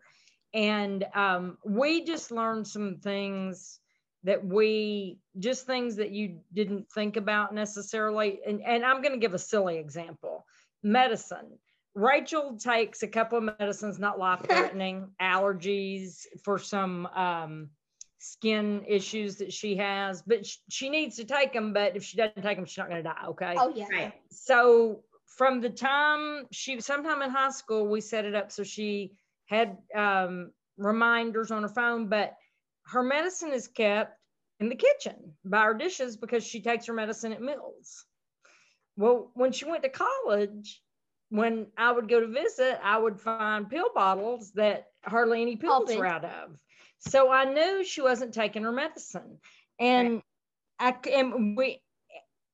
[0.54, 3.80] and um, we just learned some things
[4.24, 9.20] that we just things that you didn't think about necessarily and, and i'm going to
[9.20, 10.46] give a silly example
[10.84, 11.58] medicine
[11.94, 17.70] rachel takes a couple of medicines not life threatening allergies for some um,
[18.20, 22.18] skin issues that she has but sh- she needs to take them but if she
[22.18, 23.88] doesn't take them she's not going to die okay Oh yeah.
[23.92, 24.14] Right.
[24.32, 25.02] so
[25.38, 29.14] from the time she sometime in high school we set it up so she
[29.48, 32.34] had um, reminders on her phone, but
[32.86, 34.18] her medicine is kept
[34.60, 38.06] in the kitchen by her dishes because she takes her medicine at meals.
[38.96, 40.82] Well, when she went to college,
[41.32, 45.84] when I would go to visit, I would find pill bottles that hardly any pills
[45.84, 45.98] Open.
[45.98, 46.58] were out of.
[47.00, 49.38] So I knew she wasn't taking her medicine.
[49.80, 50.22] And
[50.78, 51.82] I and we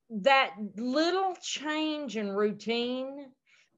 [0.09, 3.25] that little change in routine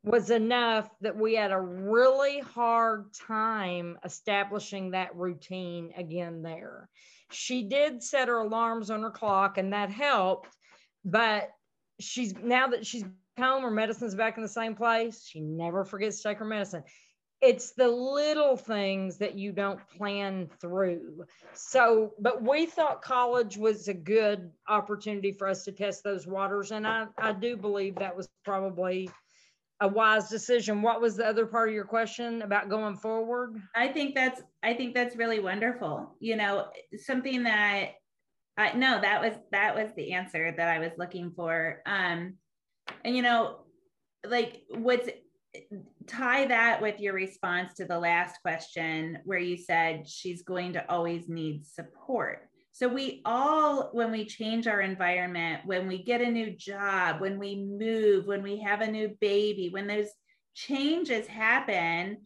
[0.03, 6.89] was enough that we had a really hard time establishing that routine again there.
[7.31, 10.49] She did set her alarms on her clock and that helped,
[11.05, 11.49] but
[12.01, 13.05] she's now that she's
[13.39, 15.25] home, her medicine's back in the same place.
[15.25, 16.83] She never forgets to take her medicine.
[17.41, 21.23] It's the little things that you don't plan through.
[21.53, 26.71] So, but we thought college was a good opportunity for us to test those waters.
[26.71, 29.09] And I, I do believe that was probably
[29.81, 30.81] a wise decision.
[30.81, 33.61] What was the other part of your question about going forward?
[33.75, 36.15] I think that's I think that's really wonderful.
[36.19, 36.67] You know,
[36.97, 37.91] something that
[38.57, 41.81] I no, that was that was the answer that I was looking for.
[41.85, 42.35] Um,
[43.03, 43.57] and you know,
[44.25, 45.09] like what's
[46.07, 50.91] tie that with your response to the last question where you said she's going to
[50.91, 52.49] always need support.
[52.71, 57.39] So we all, when we change our environment, when we get a new job, when
[57.39, 60.09] we move, when we have a new baby, when those
[60.53, 62.17] changes happen,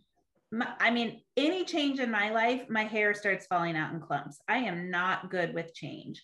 [0.51, 4.39] my, I mean, any change in my life, my hair starts falling out in clumps.
[4.47, 6.22] I am not good with change.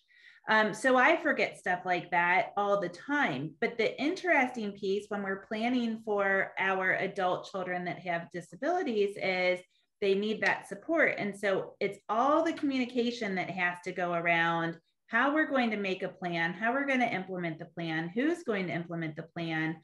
[0.47, 3.51] Um, so I forget stuff like that all the time.
[3.61, 9.59] But the interesting piece when we're planning for our adult children that have disabilities is
[10.01, 11.15] they need that support.
[11.17, 14.77] And so it's all the communication that has to go around
[15.07, 18.43] how we're going to make a plan, how we're going to implement the plan, who's
[18.43, 19.75] going to implement the plan,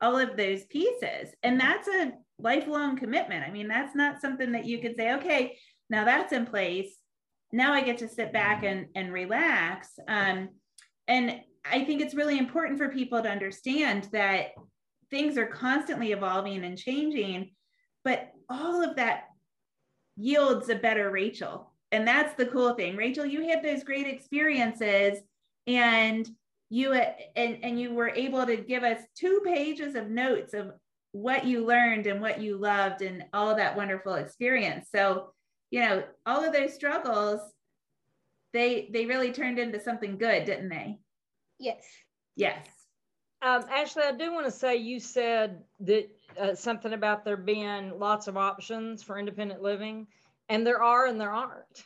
[0.00, 1.34] all of those pieces.
[1.42, 3.44] And that's a lifelong commitment.
[3.44, 5.56] I mean, that's not something that you could say, okay,
[5.88, 6.96] now that's in place.
[7.54, 9.90] Now I get to sit back and, and relax.
[10.08, 10.48] Um,
[11.06, 14.48] and I think it's really important for people to understand that
[15.08, 17.52] things are constantly evolving and changing,
[18.02, 19.26] but all of that
[20.16, 21.72] yields a better Rachel.
[21.92, 22.96] And that's the cool thing.
[22.96, 25.20] Rachel, you had those great experiences
[25.68, 26.28] and
[26.70, 30.72] you and, and you were able to give us two pages of notes of
[31.12, 34.88] what you learned and what you loved and all that wonderful experience.
[34.92, 35.33] So,
[35.74, 37.40] you know, all of those struggles,
[38.52, 41.00] they they really turned into something good, didn't they?
[41.58, 41.84] Yes.
[42.36, 42.64] Yes.
[43.42, 46.08] Um, Ashley, I do want to say you said that
[46.40, 50.06] uh, something about there being lots of options for independent living,
[50.48, 51.82] and there are and there aren't.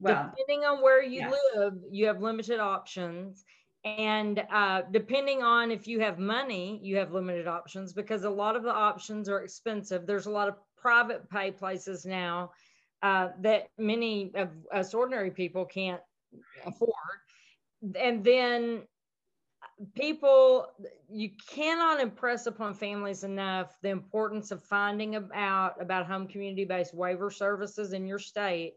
[0.00, 1.34] Well, depending on where you yes.
[1.54, 3.44] live, you have limited options.
[3.84, 8.56] And uh, depending on if you have money, you have limited options because a lot
[8.56, 10.06] of the options are expensive.
[10.06, 12.50] There's a lot of private pay places now
[13.02, 16.00] uh, that many of us ordinary people can't
[16.64, 16.92] afford.
[17.98, 18.82] And then
[19.94, 20.66] people
[21.10, 26.94] you cannot impress upon families enough the importance of finding out about home community based
[26.94, 28.74] waiver services in your state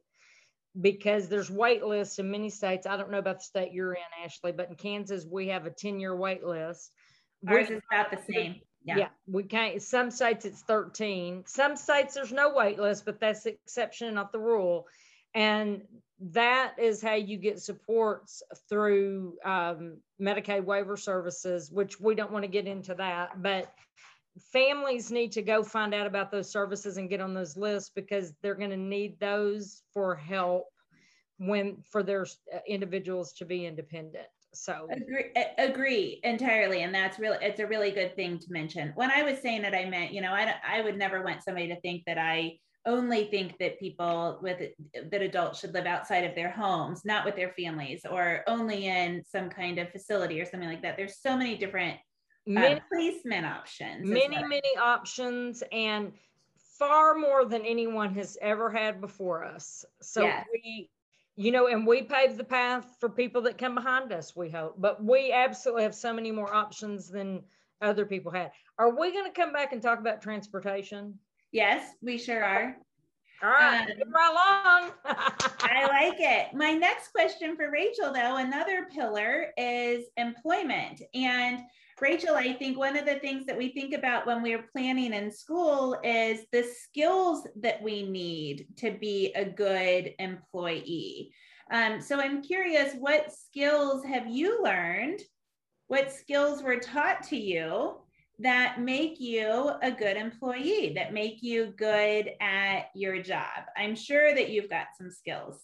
[0.82, 2.86] because there's wait lists in many states.
[2.86, 5.72] I don't know about the state you're in ashley but in kansas we have a
[5.72, 6.92] 10 year wait list.
[7.48, 8.98] Ours is about the same yeah.
[8.98, 13.44] yeah we can't some states it's 13 some states there's no wait list but that's
[13.44, 14.88] the exception not the rule
[15.36, 15.82] and
[16.20, 22.44] that is how you get supports through um, Medicaid waiver services, which we don't want
[22.44, 23.72] to get into that, but
[24.52, 28.34] families need to go find out about those services and get on those lists because
[28.42, 30.66] they're going to need those for help
[31.38, 32.24] when for their
[32.54, 34.28] uh, individuals to be independent.
[34.54, 38.92] So agree, agree entirely, and that's really it's a really good thing to mention.
[38.96, 41.68] When I was saying it, I meant you know I I would never want somebody
[41.68, 44.60] to think that I only think that people with
[45.12, 49.24] that adults should live outside of their homes, not with their families, or only in
[49.26, 50.98] some kind of facility or something like that.
[50.98, 51.98] There's so many different
[52.48, 54.10] uh, many, placement options.
[54.10, 56.14] Many, many options, and
[56.80, 59.86] far more than anyone has ever had before us.
[60.02, 60.46] So yes.
[60.52, 60.90] we,
[61.40, 64.36] you know, and we pave the path for people that come behind us.
[64.36, 67.44] We hope, but we absolutely have so many more options than
[67.82, 68.52] other people had.
[68.78, 71.18] Are we going to come back and talk about transportation?
[71.54, 72.76] Yes, we sure are.
[73.42, 74.92] All right, um, right along.
[75.62, 76.54] I like it.
[76.54, 81.02] My next question for Rachel, though, another pillar is employment.
[81.14, 81.62] And
[82.02, 85.32] Rachel, I think one of the things that we think about when we're planning in
[85.32, 91.34] school is the skills that we need to be a good employee.
[91.72, 95.20] Um, so I'm curious, what skills have you learned?
[95.88, 97.98] What skills were taught to you
[98.40, 103.66] that make you a good employee, that make you good at your job.
[103.76, 105.62] I'm sure that you've got some skills.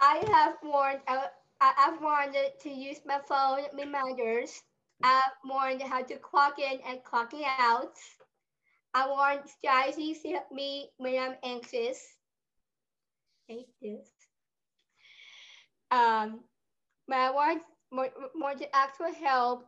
[0.00, 1.00] I have learned,
[1.78, 4.62] I've learned to use my phone reminders.
[5.02, 7.94] I've learned how to clock in and clocking out.
[8.94, 12.00] I learned strategies to help me when I'm anxious.
[13.48, 14.08] Like this.
[15.90, 16.40] Um,
[17.12, 17.62] I want
[17.92, 19.66] more, more to for help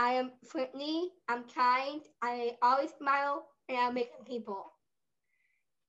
[0.00, 4.72] I am friendly, I'm kind, I always smile, and I make people.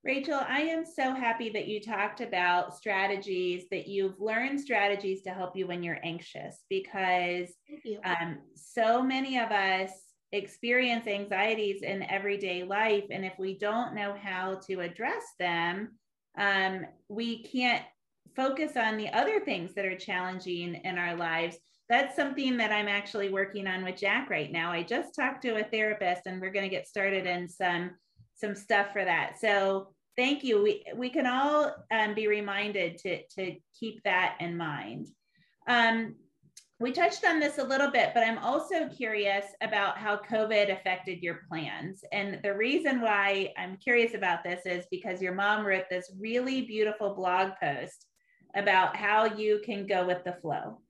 [0.04, 5.30] Rachel, I am so happy that you talked about strategies, that you've learned strategies to
[5.30, 7.50] help you when you're anxious, because
[8.04, 9.92] um, so many of us
[10.32, 13.04] experience anxieties in everyday life.
[13.12, 15.90] And if we don't know how to address them,
[16.36, 17.84] um, we can't
[18.36, 21.58] focus on the other things that are challenging in our lives
[21.92, 24.72] that's something that I'm actually working on with Jack right now.
[24.72, 27.92] I just talked to a therapist and we're going to get started in some
[28.36, 29.40] some stuff for that.
[29.40, 30.62] So Thank you.
[30.62, 35.08] We we can all um, be reminded to to keep that in mind.
[35.68, 36.16] Um,
[36.80, 41.22] we touched on this a little bit, but I'm also curious about how COVID affected
[41.22, 42.04] your plans.
[42.12, 46.64] And the reason why I'm curious about this is because your mom wrote this really
[46.64, 48.08] beautiful blog post
[48.56, 50.82] about how you can go with the flow.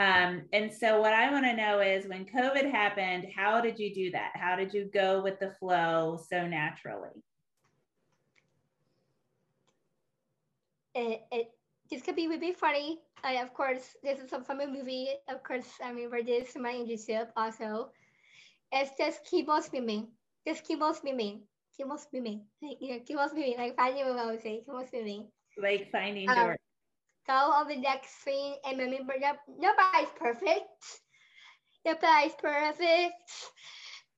[0.00, 3.94] Um, and so, what I want to know is when COVID happened, how did you
[3.94, 4.30] do that?
[4.34, 7.22] How did you go with the flow so naturally?
[10.94, 11.50] It, it
[11.90, 13.00] this could be really funny.
[13.22, 15.08] I, of course, this is from a movie.
[15.28, 17.90] Of course, I remember this my internship also.
[18.72, 20.08] It's just keep on swimming.
[20.48, 21.42] Just keep on swimming.
[21.76, 22.46] Keep on swimming.
[22.62, 23.58] Like, you know, keep on swimming.
[23.58, 24.62] Like finding what I would say.
[24.64, 25.26] Keep on swimming.
[25.60, 26.56] Like finding Um, Dory.
[27.30, 30.64] Go on the next scene and remember that nobody's perfect.
[31.86, 33.14] Nobody's perfect.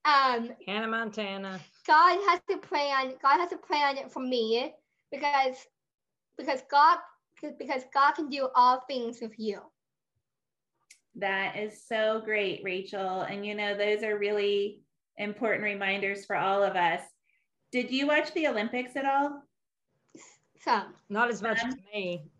[0.07, 1.61] Um, Hannah Montana.
[1.87, 3.13] God has to plan.
[3.21, 4.73] God has to plan on it for me
[5.11, 5.57] because
[6.39, 7.01] because God
[7.59, 9.61] because God can do all things with you.
[11.17, 13.21] That is so great, Rachel.
[13.21, 14.81] And you know, those are really
[15.19, 17.03] important reminders for all of us.
[17.73, 19.43] Did you watch the Olympics at all?
[20.65, 22.32] So Not as much as me.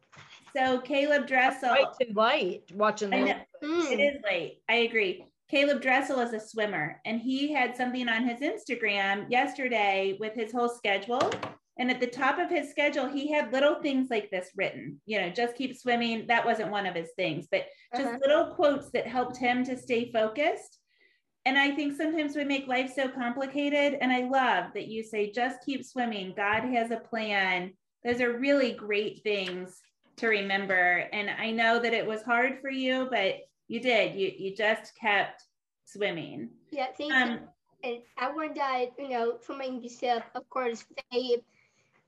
[0.57, 4.59] So Caleb Dressel, Way too late watching the mm, it is late.
[4.69, 5.27] I agree.
[5.51, 10.53] Caleb Dressel is a swimmer, and he had something on his Instagram yesterday with his
[10.53, 11.31] whole schedule.
[11.79, 15.21] And at the top of his schedule, he had little things like this written, you
[15.21, 16.27] know, just keep swimming.
[16.27, 18.19] That wasn't one of his things, but just Uh-huh.
[18.21, 20.79] little quotes that helped him to stay focused.
[21.45, 23.99] And I think sometimes we make life so complicated.
[24.01, 26.35] And I love that you say, just keep swimming.
[26.37, 27.73] God has a plan.
[28.05, 29.81] Those are really great things
[30.17, 31.09] to remember.
[31.13, 33.37] And I know that it was hard for you, but
[33.69, 34.15] you did.
[34.15, 35.45] You you just kept
[35.85, 36.51] swimming.
[36.71, 37.19] yeah, thank you.
[37.19, 37.41] Um,
[37.85, 41.43] and I want that, you know, for my internship, of course, they,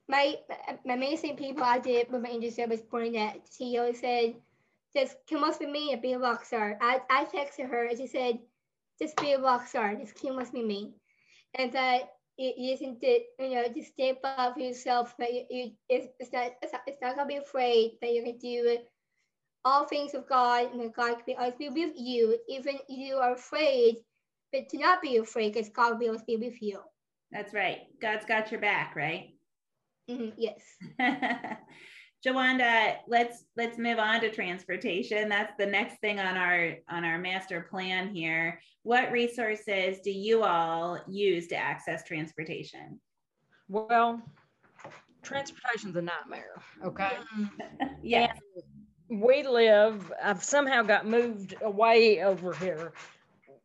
[0.08, 0.36] my,
[0.84, 3.40] my amazing people I did with my internship was Bernadette.
[3.56, 4.34] She always said,
[4.96, 6.78] just come up with me and be a rock star.
[6.80, 8.38] I, I texted her and she said,
[9.00, 10.92] just be a rock star, just come up with me.
[11.54, 15.70] And that it isn't that, you know, just step up for yourself, but you, you,
[15.88, 18.88] it's, it's, not, it's, not, gonna be afraid that you can do it.
[19.64, 22.82] All things of God, and that God can be always be with you, even if
[22.88, 23.96] you are afraid,
[24.52, 26.80] but to not be afraid because God will be with you.
[27.30, 27.78] That's right.
[28.00, 29.30] God's got your back, right?
[30.10, 30.60] Mhm, yes.
[32.24, 35.28] Jawanda, let's let's move on to transportation.
[35.28, 38.60] That's the next thing on our on our master plan here.
[38.82, 43.00] What resources do you all use to access transportation?
[43.68, 44.20] well,
[45.22, 46.60] transportation's a nightmare.
[46.84, 47.12] Okay.
[48.02, 48.32] yeah.
[49.08, 52.92] we live, I've somehow got moved away over here.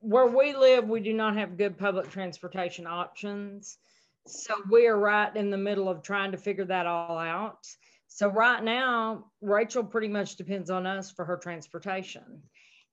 [0.01, 3.77] Where we live, we do not have good public transportation options.
[4.25, 7.67] So we are right in the middle of trying to figure that all out.
[8.09, 12.43] So right now, Rachel pretty much depends on us for her transportation.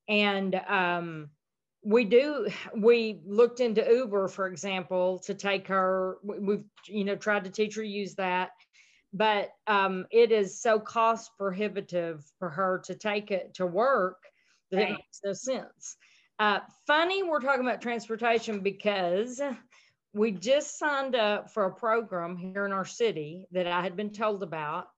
[0.08, 1.30] And um,
[1.82, 7.16] we do, we looked into Uber, for example, to take her, we- we've, you know,
[7.16, 8.50] tried to teach her to use that
[9.12, 14.18] but um, it is so cost prohibitive for her to take it to work
[14.70, 14.88] that Right.
[14.88, 15.96] it makes no sense.
[16.38, 19.40] Uh, funny, we're talking about transportation because
[20.12, 24.10] we just signed up for a program here in our city that I had been
[24.10, 24.88] told about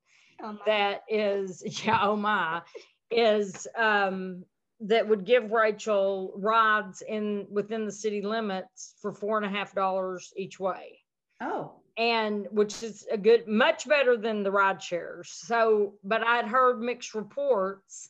[0.42, 2.62] Oh that is, yeah, oh my,
[3.10, 4.44] is um,
[4.80, 9.74] that would give Rachel rides in within the city limits for four and a half
[9.74, 11.00] dollars each way.
[11.40, 15.30] Oh, and which is a good much better than the ride shares.
[15.30, 18.08] So but i'd heard mixed reports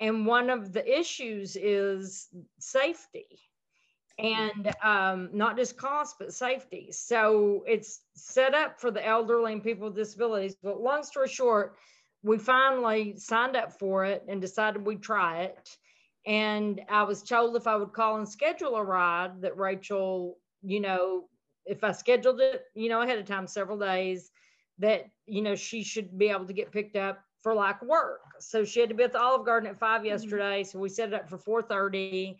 [0.00, 3.40] and one of the issues is safety
[4.18, 9.62] and um, not just cost but safety so it's set up for the elderly and
[9.62, 11.76] people with disabilities but long story short
[12.22, 15.76] we finally signed up for it and decided we'd try it
[16.26, 20.80] and i was told if i would call and schedule a ride that rachel you
[20.80, 21.24] know
[21.66, 24.30] if I scheduled it, you know, ahead of time, several days,
[24.78, 28.20] that you know she should be able to get picked up for like work.
[28.40, 30.64] So she had to be at the Olive Garden at 5 yesterday.
[30.64, 32.38] So we set it up for four thirty.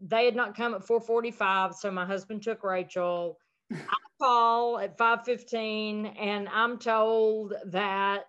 [0.00, 3.38] They had not come at four forty five, so my husband took Rachel.
[3.72, 3.76] I
[4.20, 8.26] call at five fifteen, and I'm told that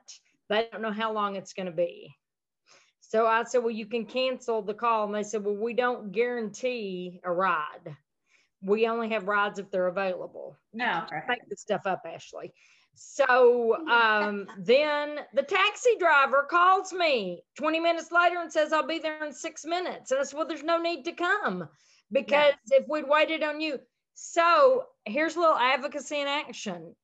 [0.50, 2.16] they don't know how long it's going to be.
[3.00, 6.12] So I said, well, you can cancel the call, and they said, well, we don't
[6.12, 7.96] guarantee a ride
[8.62, 10.58] we only have rides if they're available.
[10.58, 11.06] Oh, no.
[11.28, 12.54] Make this stuff up, Ashley.
[12.98, 19.00] So um, then the taxi driver calls me 20 minutes later and says, I'll be
[19.00, 20.12] there in six minutes.
[20.12, 21.70] And I said, Well, there's no need to come
[22.12, 23.80] because if we'd waited on you.
[24.14, 26.96] So here's a little advocacy in action.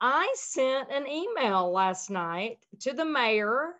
[0.00, 3.74] I sent an email last night to the mayor,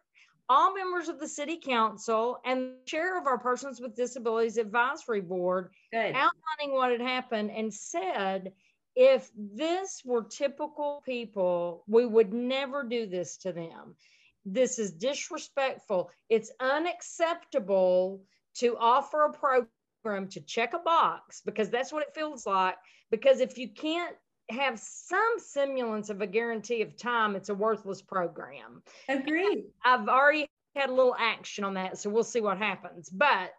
[0.49, 5.71] all members of the city council, and chair of our Persons with Disabilities Advisory Board,
[5.91, 6.15] Good.
[6.15, 8.53] outlining what had happened and said,
[8.95, 13.97] if this were typical people, we would never do this to them.
[14.45, 16.11] This is disrespectful.
[16.29, 18.23] It's unacceptable
[18.57, 22.77] to offer a program to check a box because that's what it feels like.
[23.11, 24.17] Because if you can't
[24.51, 28.83] have some semblance of a guarantee of time, it's a worthless program.
[29.09, 29.65] Agreed.
[29.85, 33.09] I've already had a little action on that, so we'll see what happens.
[33.09, 33.53] But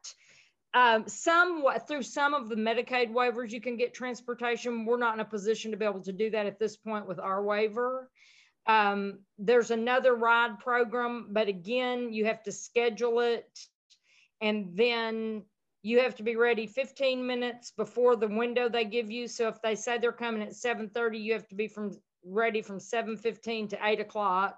[0.73, 4.85] um, some through some of the Medicaid waivers, you can get transportation.
[4.85, 7.19] We're not in a position to be able to do that at this point with
[7.19, 8.09] our waiver.
[8.65, 13.47] Um, there's another ride program, but again, you have to schedule it,
[14.41, 15.43] and then
[15.83, 19.27] you have to be ready 15 minutes before the window they give you.
[19.27, 21.91] So if they say they're coming at 7:30, you have to be from
[22.25, 24.57] ready from 7:15 to 8 o'clock.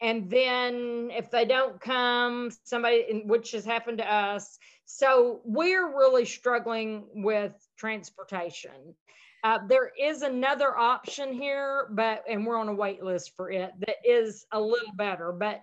[0.00, 6.24] And then if they don't come, somebody, which has happened to us, so we're really
[6.24, 8.94] struggling with transportation.
[9.42, 13.72] Uh, there is another option here, but and we're on a wait list for it
[13.86, 15.32] that is a little better.
[15.32, 15.62] But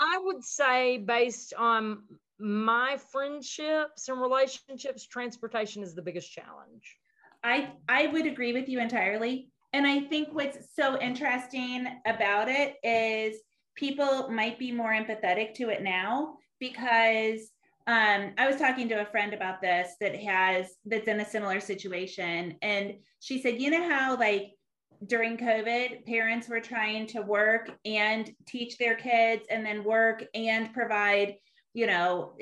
[0.00, 2.02] I would say, based on
[2.38, 6.96] my friendships and relationships, transportation is the biggest challenge.
[7.42, 9.50] I I would agree with you entirely.
[9.76, 13.42] And I think what's so interesting about it is
[13.74, 17.50] people might be more empathetic to it now because
[17.86, 21.60] um, I was talking to a friend about this that has that's in a similar
[21.60, 24.52] situation, and she said, you know how like
[25.06, 30.72] during COVID, parents were trying to work and teach their kids, and then work and
[30.72, 31.34] provide
[31.74, 32.34] you know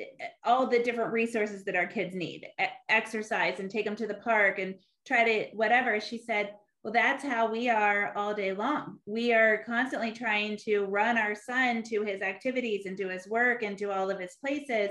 [0.44, 2.46] all the different resources that our kids need
[2.88, 6.00] exercise and take them to the park and try to whatever?
[6.00, 6.54] She said
[6.84, 8.98] well that's how we are all day long.
[9.06, 13.62] We are constantly trying to run our son to his activities and do his work
[13.62, 14.90] and do all of his places.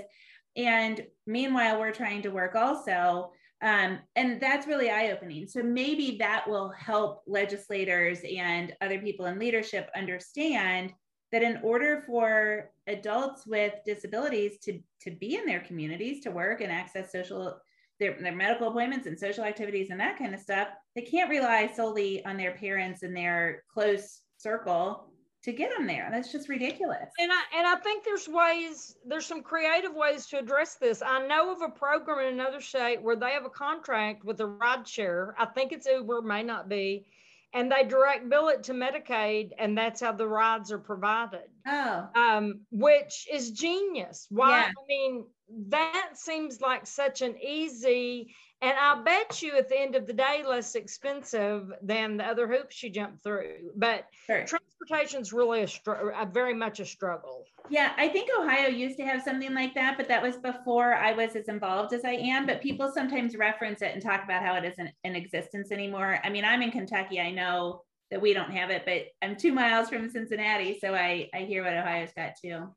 [0.57, 3.31] And meanwhile we're trying to work also.
[3.61, 5.47] Um, and that's really eye-opening.
[5.47, 10.91] So maybe that will help legislators and other people in leadership understand
[11.31, 16.59] that in order for adults with disabilities to, to be in their communities, to work
[16.61, 17.57] and access social,
[17.99, 21.69] their, their medical appointments and social activities and that kind of stuff, they can't rely
[21.73, 25.09] solely on their parents and their close circle
[25.43, 26.07] to get them there.
[26.11, 27.09] That's just ridiculous.
[27.19, 31.01] And I and I think there's ways, there's some creative ways to address this.
[31.05, 34.47] I know of a program in another state where they have a contract with a
[34.47, 35.35] ride share.
[35.37, 37.07] I think it's Uber, may not be,
[37.53, 41.49] and they direct bill it to Medicaid, and that's how the rides are provided.
[41.67, 44.27] Oh, um, which is genius.
[44.29, 44.59] Why?
[44.59, 44.65] Yeah.
[44.67, 45.25] I mean,
[45.67, 48.33] that seems like such an easy,
[48.63, 52.47] and I bet you at the end of the day, less expensive than the other
[52.47, 53.71] hoops you jump through.
[53.75, 54.45] But sure.
[54.45, 57.43] transportation is really a, str- a very much a struggle.
[57.69, 61.11] Yeah, I think Ohio used to have something like that, but that was before I
[61.11, 62.45] was as involved as I am.
[62.45, 66.19] But people sometimes reference it and talk about how it isn't in existence anymore.
[66.23, 67.19] I mean, I'm in Kentucky.
[67.19, 71.29] I know that we don't have it, but I'm two miles from Cincinnati, so I,
[71.33, 72.67] I hear what Ohio's got too.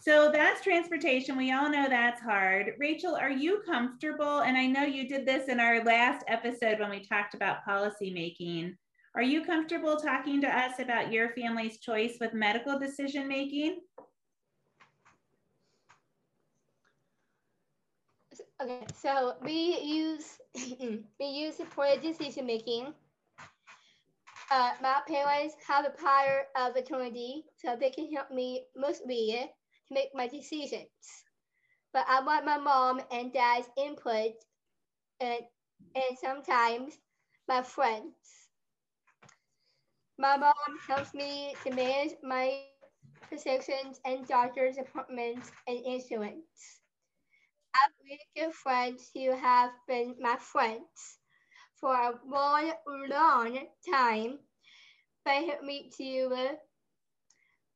[0.00, 1.36] So that's transportation.
[1.36, 2.74] We all know that's hard.
[2.78, 4.40] Rachel, are you comfortable?
[4.40, 8.12] And I know you did this in our last episode when we talked about policy
[8.12, 8.76] making.
[9.16, 13.80] Are you comfortable talking to us about your family's choice with medical decision making?
[18.62, 20.38] Okay, so we use
[21.20, 22.94] we use supported decision making.
[24.50, 29.50] Uh, my parents have a power of attorney, so they can help me mostly
[29.88, 31.24] to make my decisions.
[31.92, 34.32] But I want my mom and dad's input,
[35.20, 35.40] and
[35.94, 36.98] and sometimes
[37.48, 38.50] my friends.
[40.18, 42.62] My mom helps me to manage my
[43.28, 46.80] prescriptions and doctor's appointments and insurance
[47.74, 51.18] I have really good friends who have been my friends
[51.74, 52.72] for a long,
[53.08, 54.40] long time.
[55.24, 56.58] They help me to.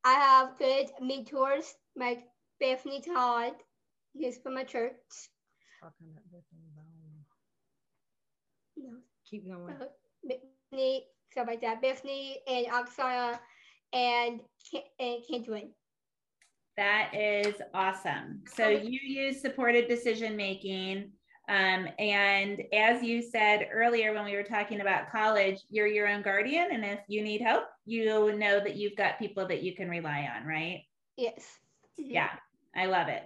[0.05, 2.24] I have good mentors like
[2.61, 3.53] Bethany Todd,
[4.14, 4.93] who's from my church.
[5.82, 7.24] Talking about Bethany Bowman.
[8.76, 8.99] No.
[9.28, 9.74] Keep going.
[9.80, 9.86] Uh,
[10.24, 11.82] Bethany, stuff like that.
[11.82, 13.38] Bethany and Oksana
[13.93, 14.40] and,
[15.01, 15.68] and Kendrin.
[16.76, 18.43] That is awesome.
[18.55, 21.11] So you use supported decision making.
[21.49, 26.22] Um, and as you said earlier when we were talking about college, you're your own
[26.22, 26.68] guardian.
[26.72, 30.28] And if you need help, you know that you've got people that you can rely
[30.34, 30.82] on, right?
[31.16, 31.59] Yes.
[32.01, 32.11] Mm-hmm.
[32.11, 32.30] Yeah,
[32.76, 33.24] I love it.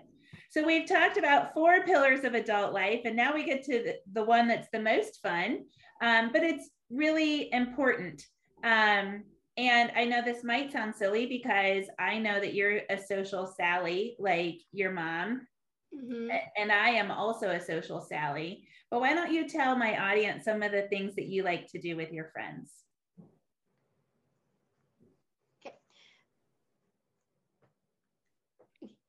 [0.50, 3.94] So we've talked about four pillars of adult life, and now we get to the,
[4.12, 5.64] the one that's the most fun,
[6.02, 8.22] um, but it's really important
[8.64, 9.24] Um,
[9.58, 14.16] and I know this might sound silly because I know that you're a social Sally,
[14.18, 15.46] like your mom,
[15.94, 16.30] Mhm.
[16.56, 18.66] and I am also a social Sally.
[18.90, 21.78] But why don't you tell my audience some of the things that you like to
[21.80, 22.84] do with your friends?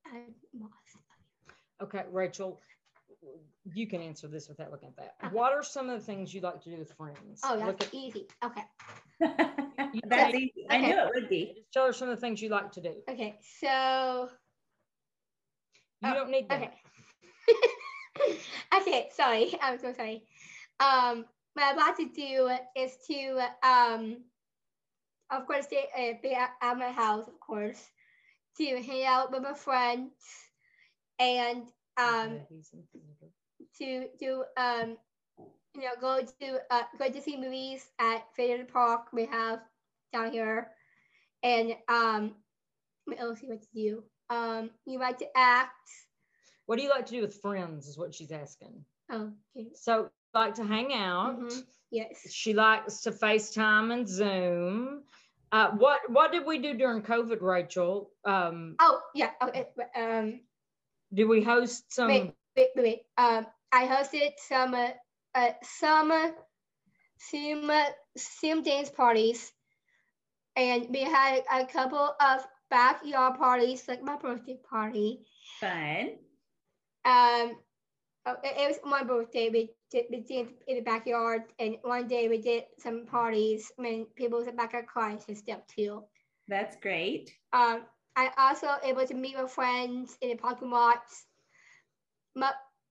[0.06, 0.98] I'm lost.
[1.82, 2.60] Okay, Rachel,
[3.74, 5.16] you can answer this without looking at that.
[5.24, 5.36] Okay.
[5.36, 7.42] What are some of the things you like to do with friends?
[7.44, 8.28] Oh, Look that's at- easy.
[8.44, 8.64] Okay.
[10.08, 10.66] That's easy.
[10.70, 11.54] I knew it would be.
[11.56, 12.94] Just tell her some of the things you like to do.
[13.10, 13.40] Okay.
[13.60, 14.30] So
[16.02, 16.62] You Oh, don't need that.
[16.62, 18.38] Okay.
[18.78, 19.56] okay, sorry.
[19.62, 20.24] I'm so sorry.
[20.80, 24.18] Um, what I want to do is to, um,
[25.32, 27.84] of course, stay, uh, be at, at my house, of course,
[28.58, 30.12] to hang out with my friends
[31.20, 31.64] and
[31.98, 33.32] um, Okay, he's in theater.
[33.80, 34.98] to do um,
[35.76, 39.60] you know, go to uh, go to see movies at Theater Park we have
[40.14, 40.72] down here,
[41.44, 42.36] and um,
[43.06, 44.04] what else you like to do?
[44.30, 45.72] Um, you like to act.
[46.66, 47.88] What do you like to do with friends?
[47.88, 48.84] Is what she's asking.
[49.12, 49.70] Oh, okay.
[49.74, 51.40] So, like to hang out.
[51.40, 51.64] Mhm.
[51.92, 52.30] Yes.
[52.30, 55.04] She likes to FaceTime and Zoom.
[55.54, 58.12] Uh, what What did we do during COVID, Rachel?
[58.26, 59.32] Um, Oh, yeah.
[59.42, 59.68] Okay.
[59.96, 60.42] Um,
[61.14, 62.08] did we host some?
[62.08, 63.02] wait, wait, wait, wait.
[63.18, 64.90] Um, I hosted some uh,
[65.36, 66.34] uh some
[67.30, 69.52] Zoom uh, dance parties,
[70.56, 75.22] and we had a couple of backyard parties, like my birthday party.
[75.60, 76.18] Fun.
[77.06, 77.56] Um,
[78.26, 79.50] oh, it, it was my birthday.
[79.50, 84.06] We did we did in the backyard, and one day we did some parties when
[84.16, 86.04] people was in the backyard crying and stuff too.
[86.48, 87.34] That's great.
[87.54, 87.84] Um,
[88.18, 91.26] I also able to meet with friends in the parking lots,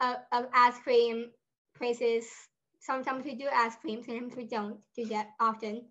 [0.00, 1.30] of, of ice cream
[1.76, 2.26] places.
[2.80, 5.86] Sometimes we do ice cream, sometimes we don't do that often.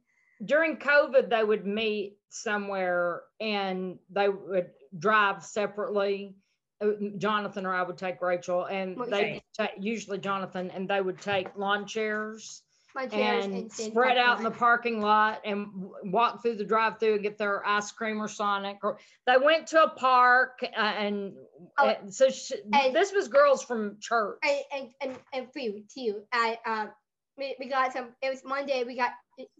[0.45, 6.35] during COVID, they would meet somewhere and they would drive separately.
[6.81, 9.41] Uh, Jonathan or I would take Rachel, and they
[9.79, 12.63] usually Jonathan and they would take lawn chairs
[12.95, 15.67] My and spread out in the parking lot and
[16.05, 18.77] walk through the drive-through and get their ice cream or Sonic.
[18.83, 21.33] Or they went to a park uh, and,
[21.77, 24.39] Oh, and so sh and- this was girls from church.
[24.43, 26.21] and and and, food too.
[26.31, 26.91] I um
[27.37, 28.15] we, we got some.
[28.21, 28.85] It was Monday.
[28.85, 29.11] We got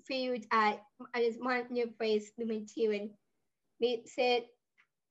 [0.07, 0.81] food at
[1.13, 3.09] at this one new place we went to, and
[3.81, 4.47] we sit.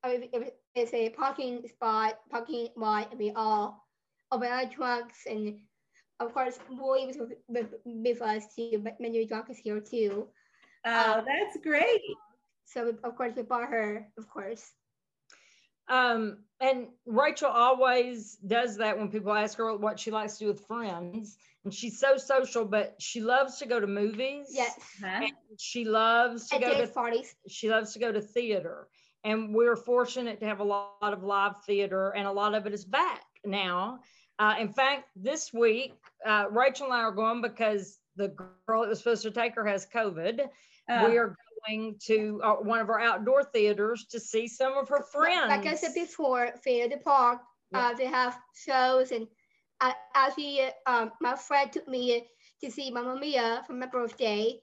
[0.03, 3.87] It was- it's a parking spot, parking lot, and we all
[4.33, 5.61] open our trunks, and
[6.21, 10.29] of course, Boy was with, with, with us too, but many Doc is here too.
[10.87, 12.03] Oh, that's great.
[12.67, 14.73] So of course, we bought her, of course.
[15.89, 20.49] Um, and Rachel always does that when people ask her what she likes to do
[20.49, 21.37] with friends.
[21.65, 24.47] And she's so social, but she loves to go to movies.
[24.51, 25.21] Yes, Huh?
[25.25, 27.35] And she loves to at go to parties.
[27.49, 28.89] she loves to go to theater.
[29.25, 32.75] And we're fortunate to have a lot of live theater, and a lot of it
[32.75, 34.01] is back now.
[34.39, 35.95] Uh, in fact, this week,
[36.27, 39.67] uh, Rachel and I are going because the girl that was supposed to take her
[39.67, 40.49] has COVID.
[40.91, 44.89] Oh, we are going to uh, one of our outdoor theaters to see some of
[44.89, 45.49] her friends.
[45.49, 47.89] Like I said before, Fair the Park, Yeah.
[47.89, 49.27] uh, they have shows and
[49.81, 52.27] uh, actually, um, my friend took me
[52.63, 54.61] to see Mamma Mia for my birthday,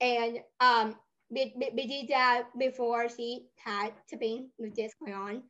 [0.00, 0.96] and um,
[1.30, 5.42] we, we, we did that before she had to be with this going on.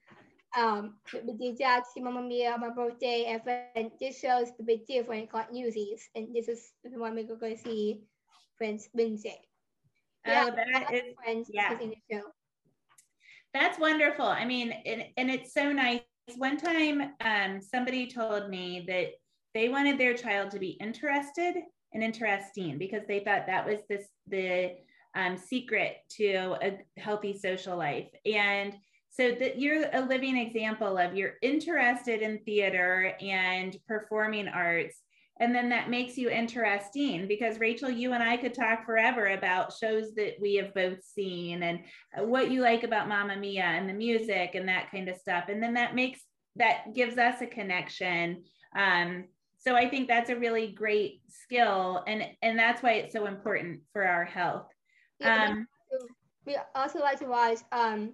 [0.55, 3.25] Um, we- we did that to see Mamma Mia my birthday,
[3.75, 7.25] and this show is a bit different called Newsies, and this is the one we're
[7.37, 8.03] going to see
[8.57, 9.41] Friends Wednesday.
[10.27, 11.79] oh, Yeah, that is Friends yeah.
[11.81, 12.23] in the show.
[13.53, 14.27] That's wonderful.
[14.27, 16.01] I mean, and, and it's so nice.
[16.37, 19.13] One time, um, somebody told me that
[19.55, 24.09] they wanted their child to be interested and interesting because they thought that was this
[24.27, 24.77] the
[25.15, 28.09] um, secret to a healthy social life.
[28.27, 28.77] And
[29.17, 35.01] so that you're a living example of you're interested in theater and performing arts.
[35.41, 39.73] And then that makes you interesting because Rachel, you and I could talk forever about
[39.73, 41.81] shows that we have both seen and
[42.19, 45.45] what you like about Mamma Mia and the music and that kind of stuff.
[45.49, 46.21] And then that makes
[46.57, 48.45] that gives us a connection.
[48.75, 49.25] Um,
[49.59, 53.81] so I think that's a really great skill, and and that's why it's so important
[53.93, 54.69] for our health.
[55.19, 55.67] Yeah, Um,
[56.47, 58.13] we also like to watch um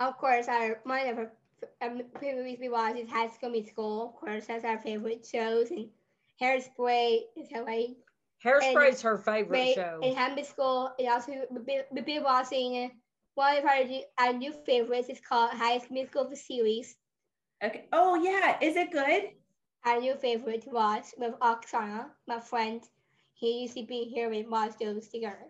[0.00, 1.32] of course our one of our
[1.82, 4.08] um, favorite movies we watch is High School Musical.
[4.08, 5.88] Of course, that's our favorite shows and
[6.40, 7.96] Hairspray is our like
[8.92, 10.00] is her favorite great show.
[10.02, 12.90] and Hamlet School and also we've been, we've watching
[13.34, 16.96] one of our, new- our new favorites is called High School Musical the series.
[17.62, 17.86] okay.
[17.92, 19.30] Oh yeah, is it good?
[19.84, 22.82] Our new favorite to watch with Oksana, my friend.
[23.34, 25.46] He used to be here with watch those together.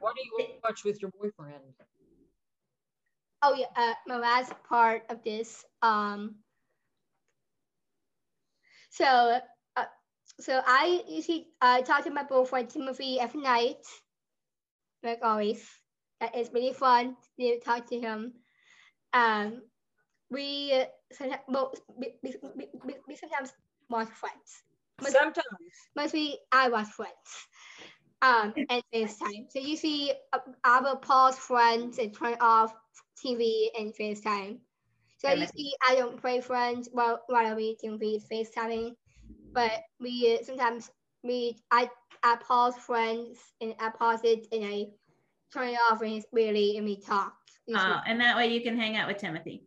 [0.00, 1.74] What do you watch with your boyfriend?
[3.42, 5.64] Oh yeah, uh, my last part of this.
[5.82, 6.36] Um,
[8.90, 9.38] so,
[9.76, 9.84] uh,
[10.40, 13.80] so I usually uh, talk to my boyfriend Timothy every night,
[15.02, 15.66] like always.
[16.20, 18.34] That is really fun to talk to him.
[19.14, 19.62] Um,
[20.30, 22.34] we sometimes, well, we, we,
[23.08, 23.52] we, sometimes
[23.88, 24.62] watch Friends.
[24.98, 25.44] But Sometimes.
[25.96, 27.48] mostly I watch Friends.
[28.22, 29.50] Um, and FaceTime.
[29.50, 32.74] So usually uh, I will pause Friends and turn off
[33.24, 34.58] TV and FaceTime.
[35.18, 38.94] So makes- see, I don't play Friends while while we can be FaceTiming,
[39.52, 40.90] but we sometimes
[41.22, 41.90] we I
[42.22, 44.86] I pause Friends and I pause it and I
[45.52, 47.34] turn it off and it's really and we talk
[47.66, 49.64] usually Oh, and that way you can hang out with Timothy.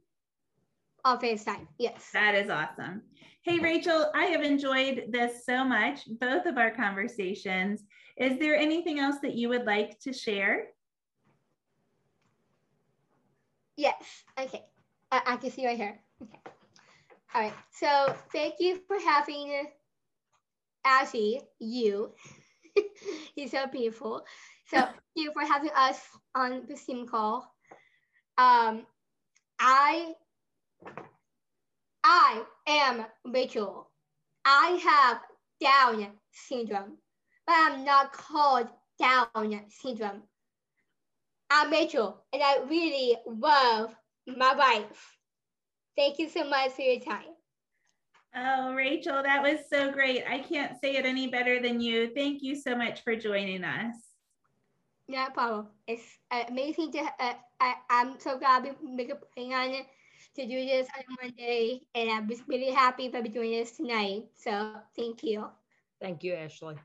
[1.05, 1.67] on FaceTime.
[1.77, 2.09] Yes.
[2.13, 3.01] That is awesome.
[3.43, 7.83] Hey, Rachel, I have enjoyed this so much, both of our conversations.
[8.15, 10.67] Is there anything else that you would like to share?
[13.77, 14.23] Yes.
[14.39, 14.63] Okay.
[15.11, 15.99] I, I can see right here.
[16.21, 16.39] Okay.
[17.33, 17.53] All right.
[17.71, 19.67] So thank you for having
[20.85, 22.11] Ashley, you.
[23.35, 24.23] He's so beautiful.
[24.67, 25.99] So thank you for having us
[26.35, 27.51] on the Zoom call.
[28.37, 28.85] Um,
[29.59, 30.13] I
[32.03, 33.89] I am Rachel.
[34.45, 35.21] I have
[35.61, 36.97] Down syndrome,
[37.47, 38.67] but I'm not called
[38.99, 40.23] Down syndrome.
[41.55, 43.95] I'm Rachel, and I really love
[44.25, 45.17] my wife.
[45.95, 47.29] Thank you so much for your time.
[48.35, 50.23] Oh, Rachel, that was so great.
[50.27, 52.09] I can't say it any better than you.
[52.15, 53.95] Thank you so much for joining us.
[55.07, 55.67] No problem.
[55.85, 56.01] It's
[56.31, 57.01] uh, amazing to.
[57.19, 59.83] Uh, I, I'm so glad we make a plan
[60.35, 64.23] to do this on Monday, and I'm just really happy to be doing this tonight.
[64.33, 65.49] So thank you.
[66.01, 66.77] Thank you, Ashley.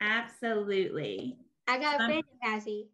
[0.00, 1.38] Absolutely.
[1.68, 2.88] I got a Um, friend, Cassie.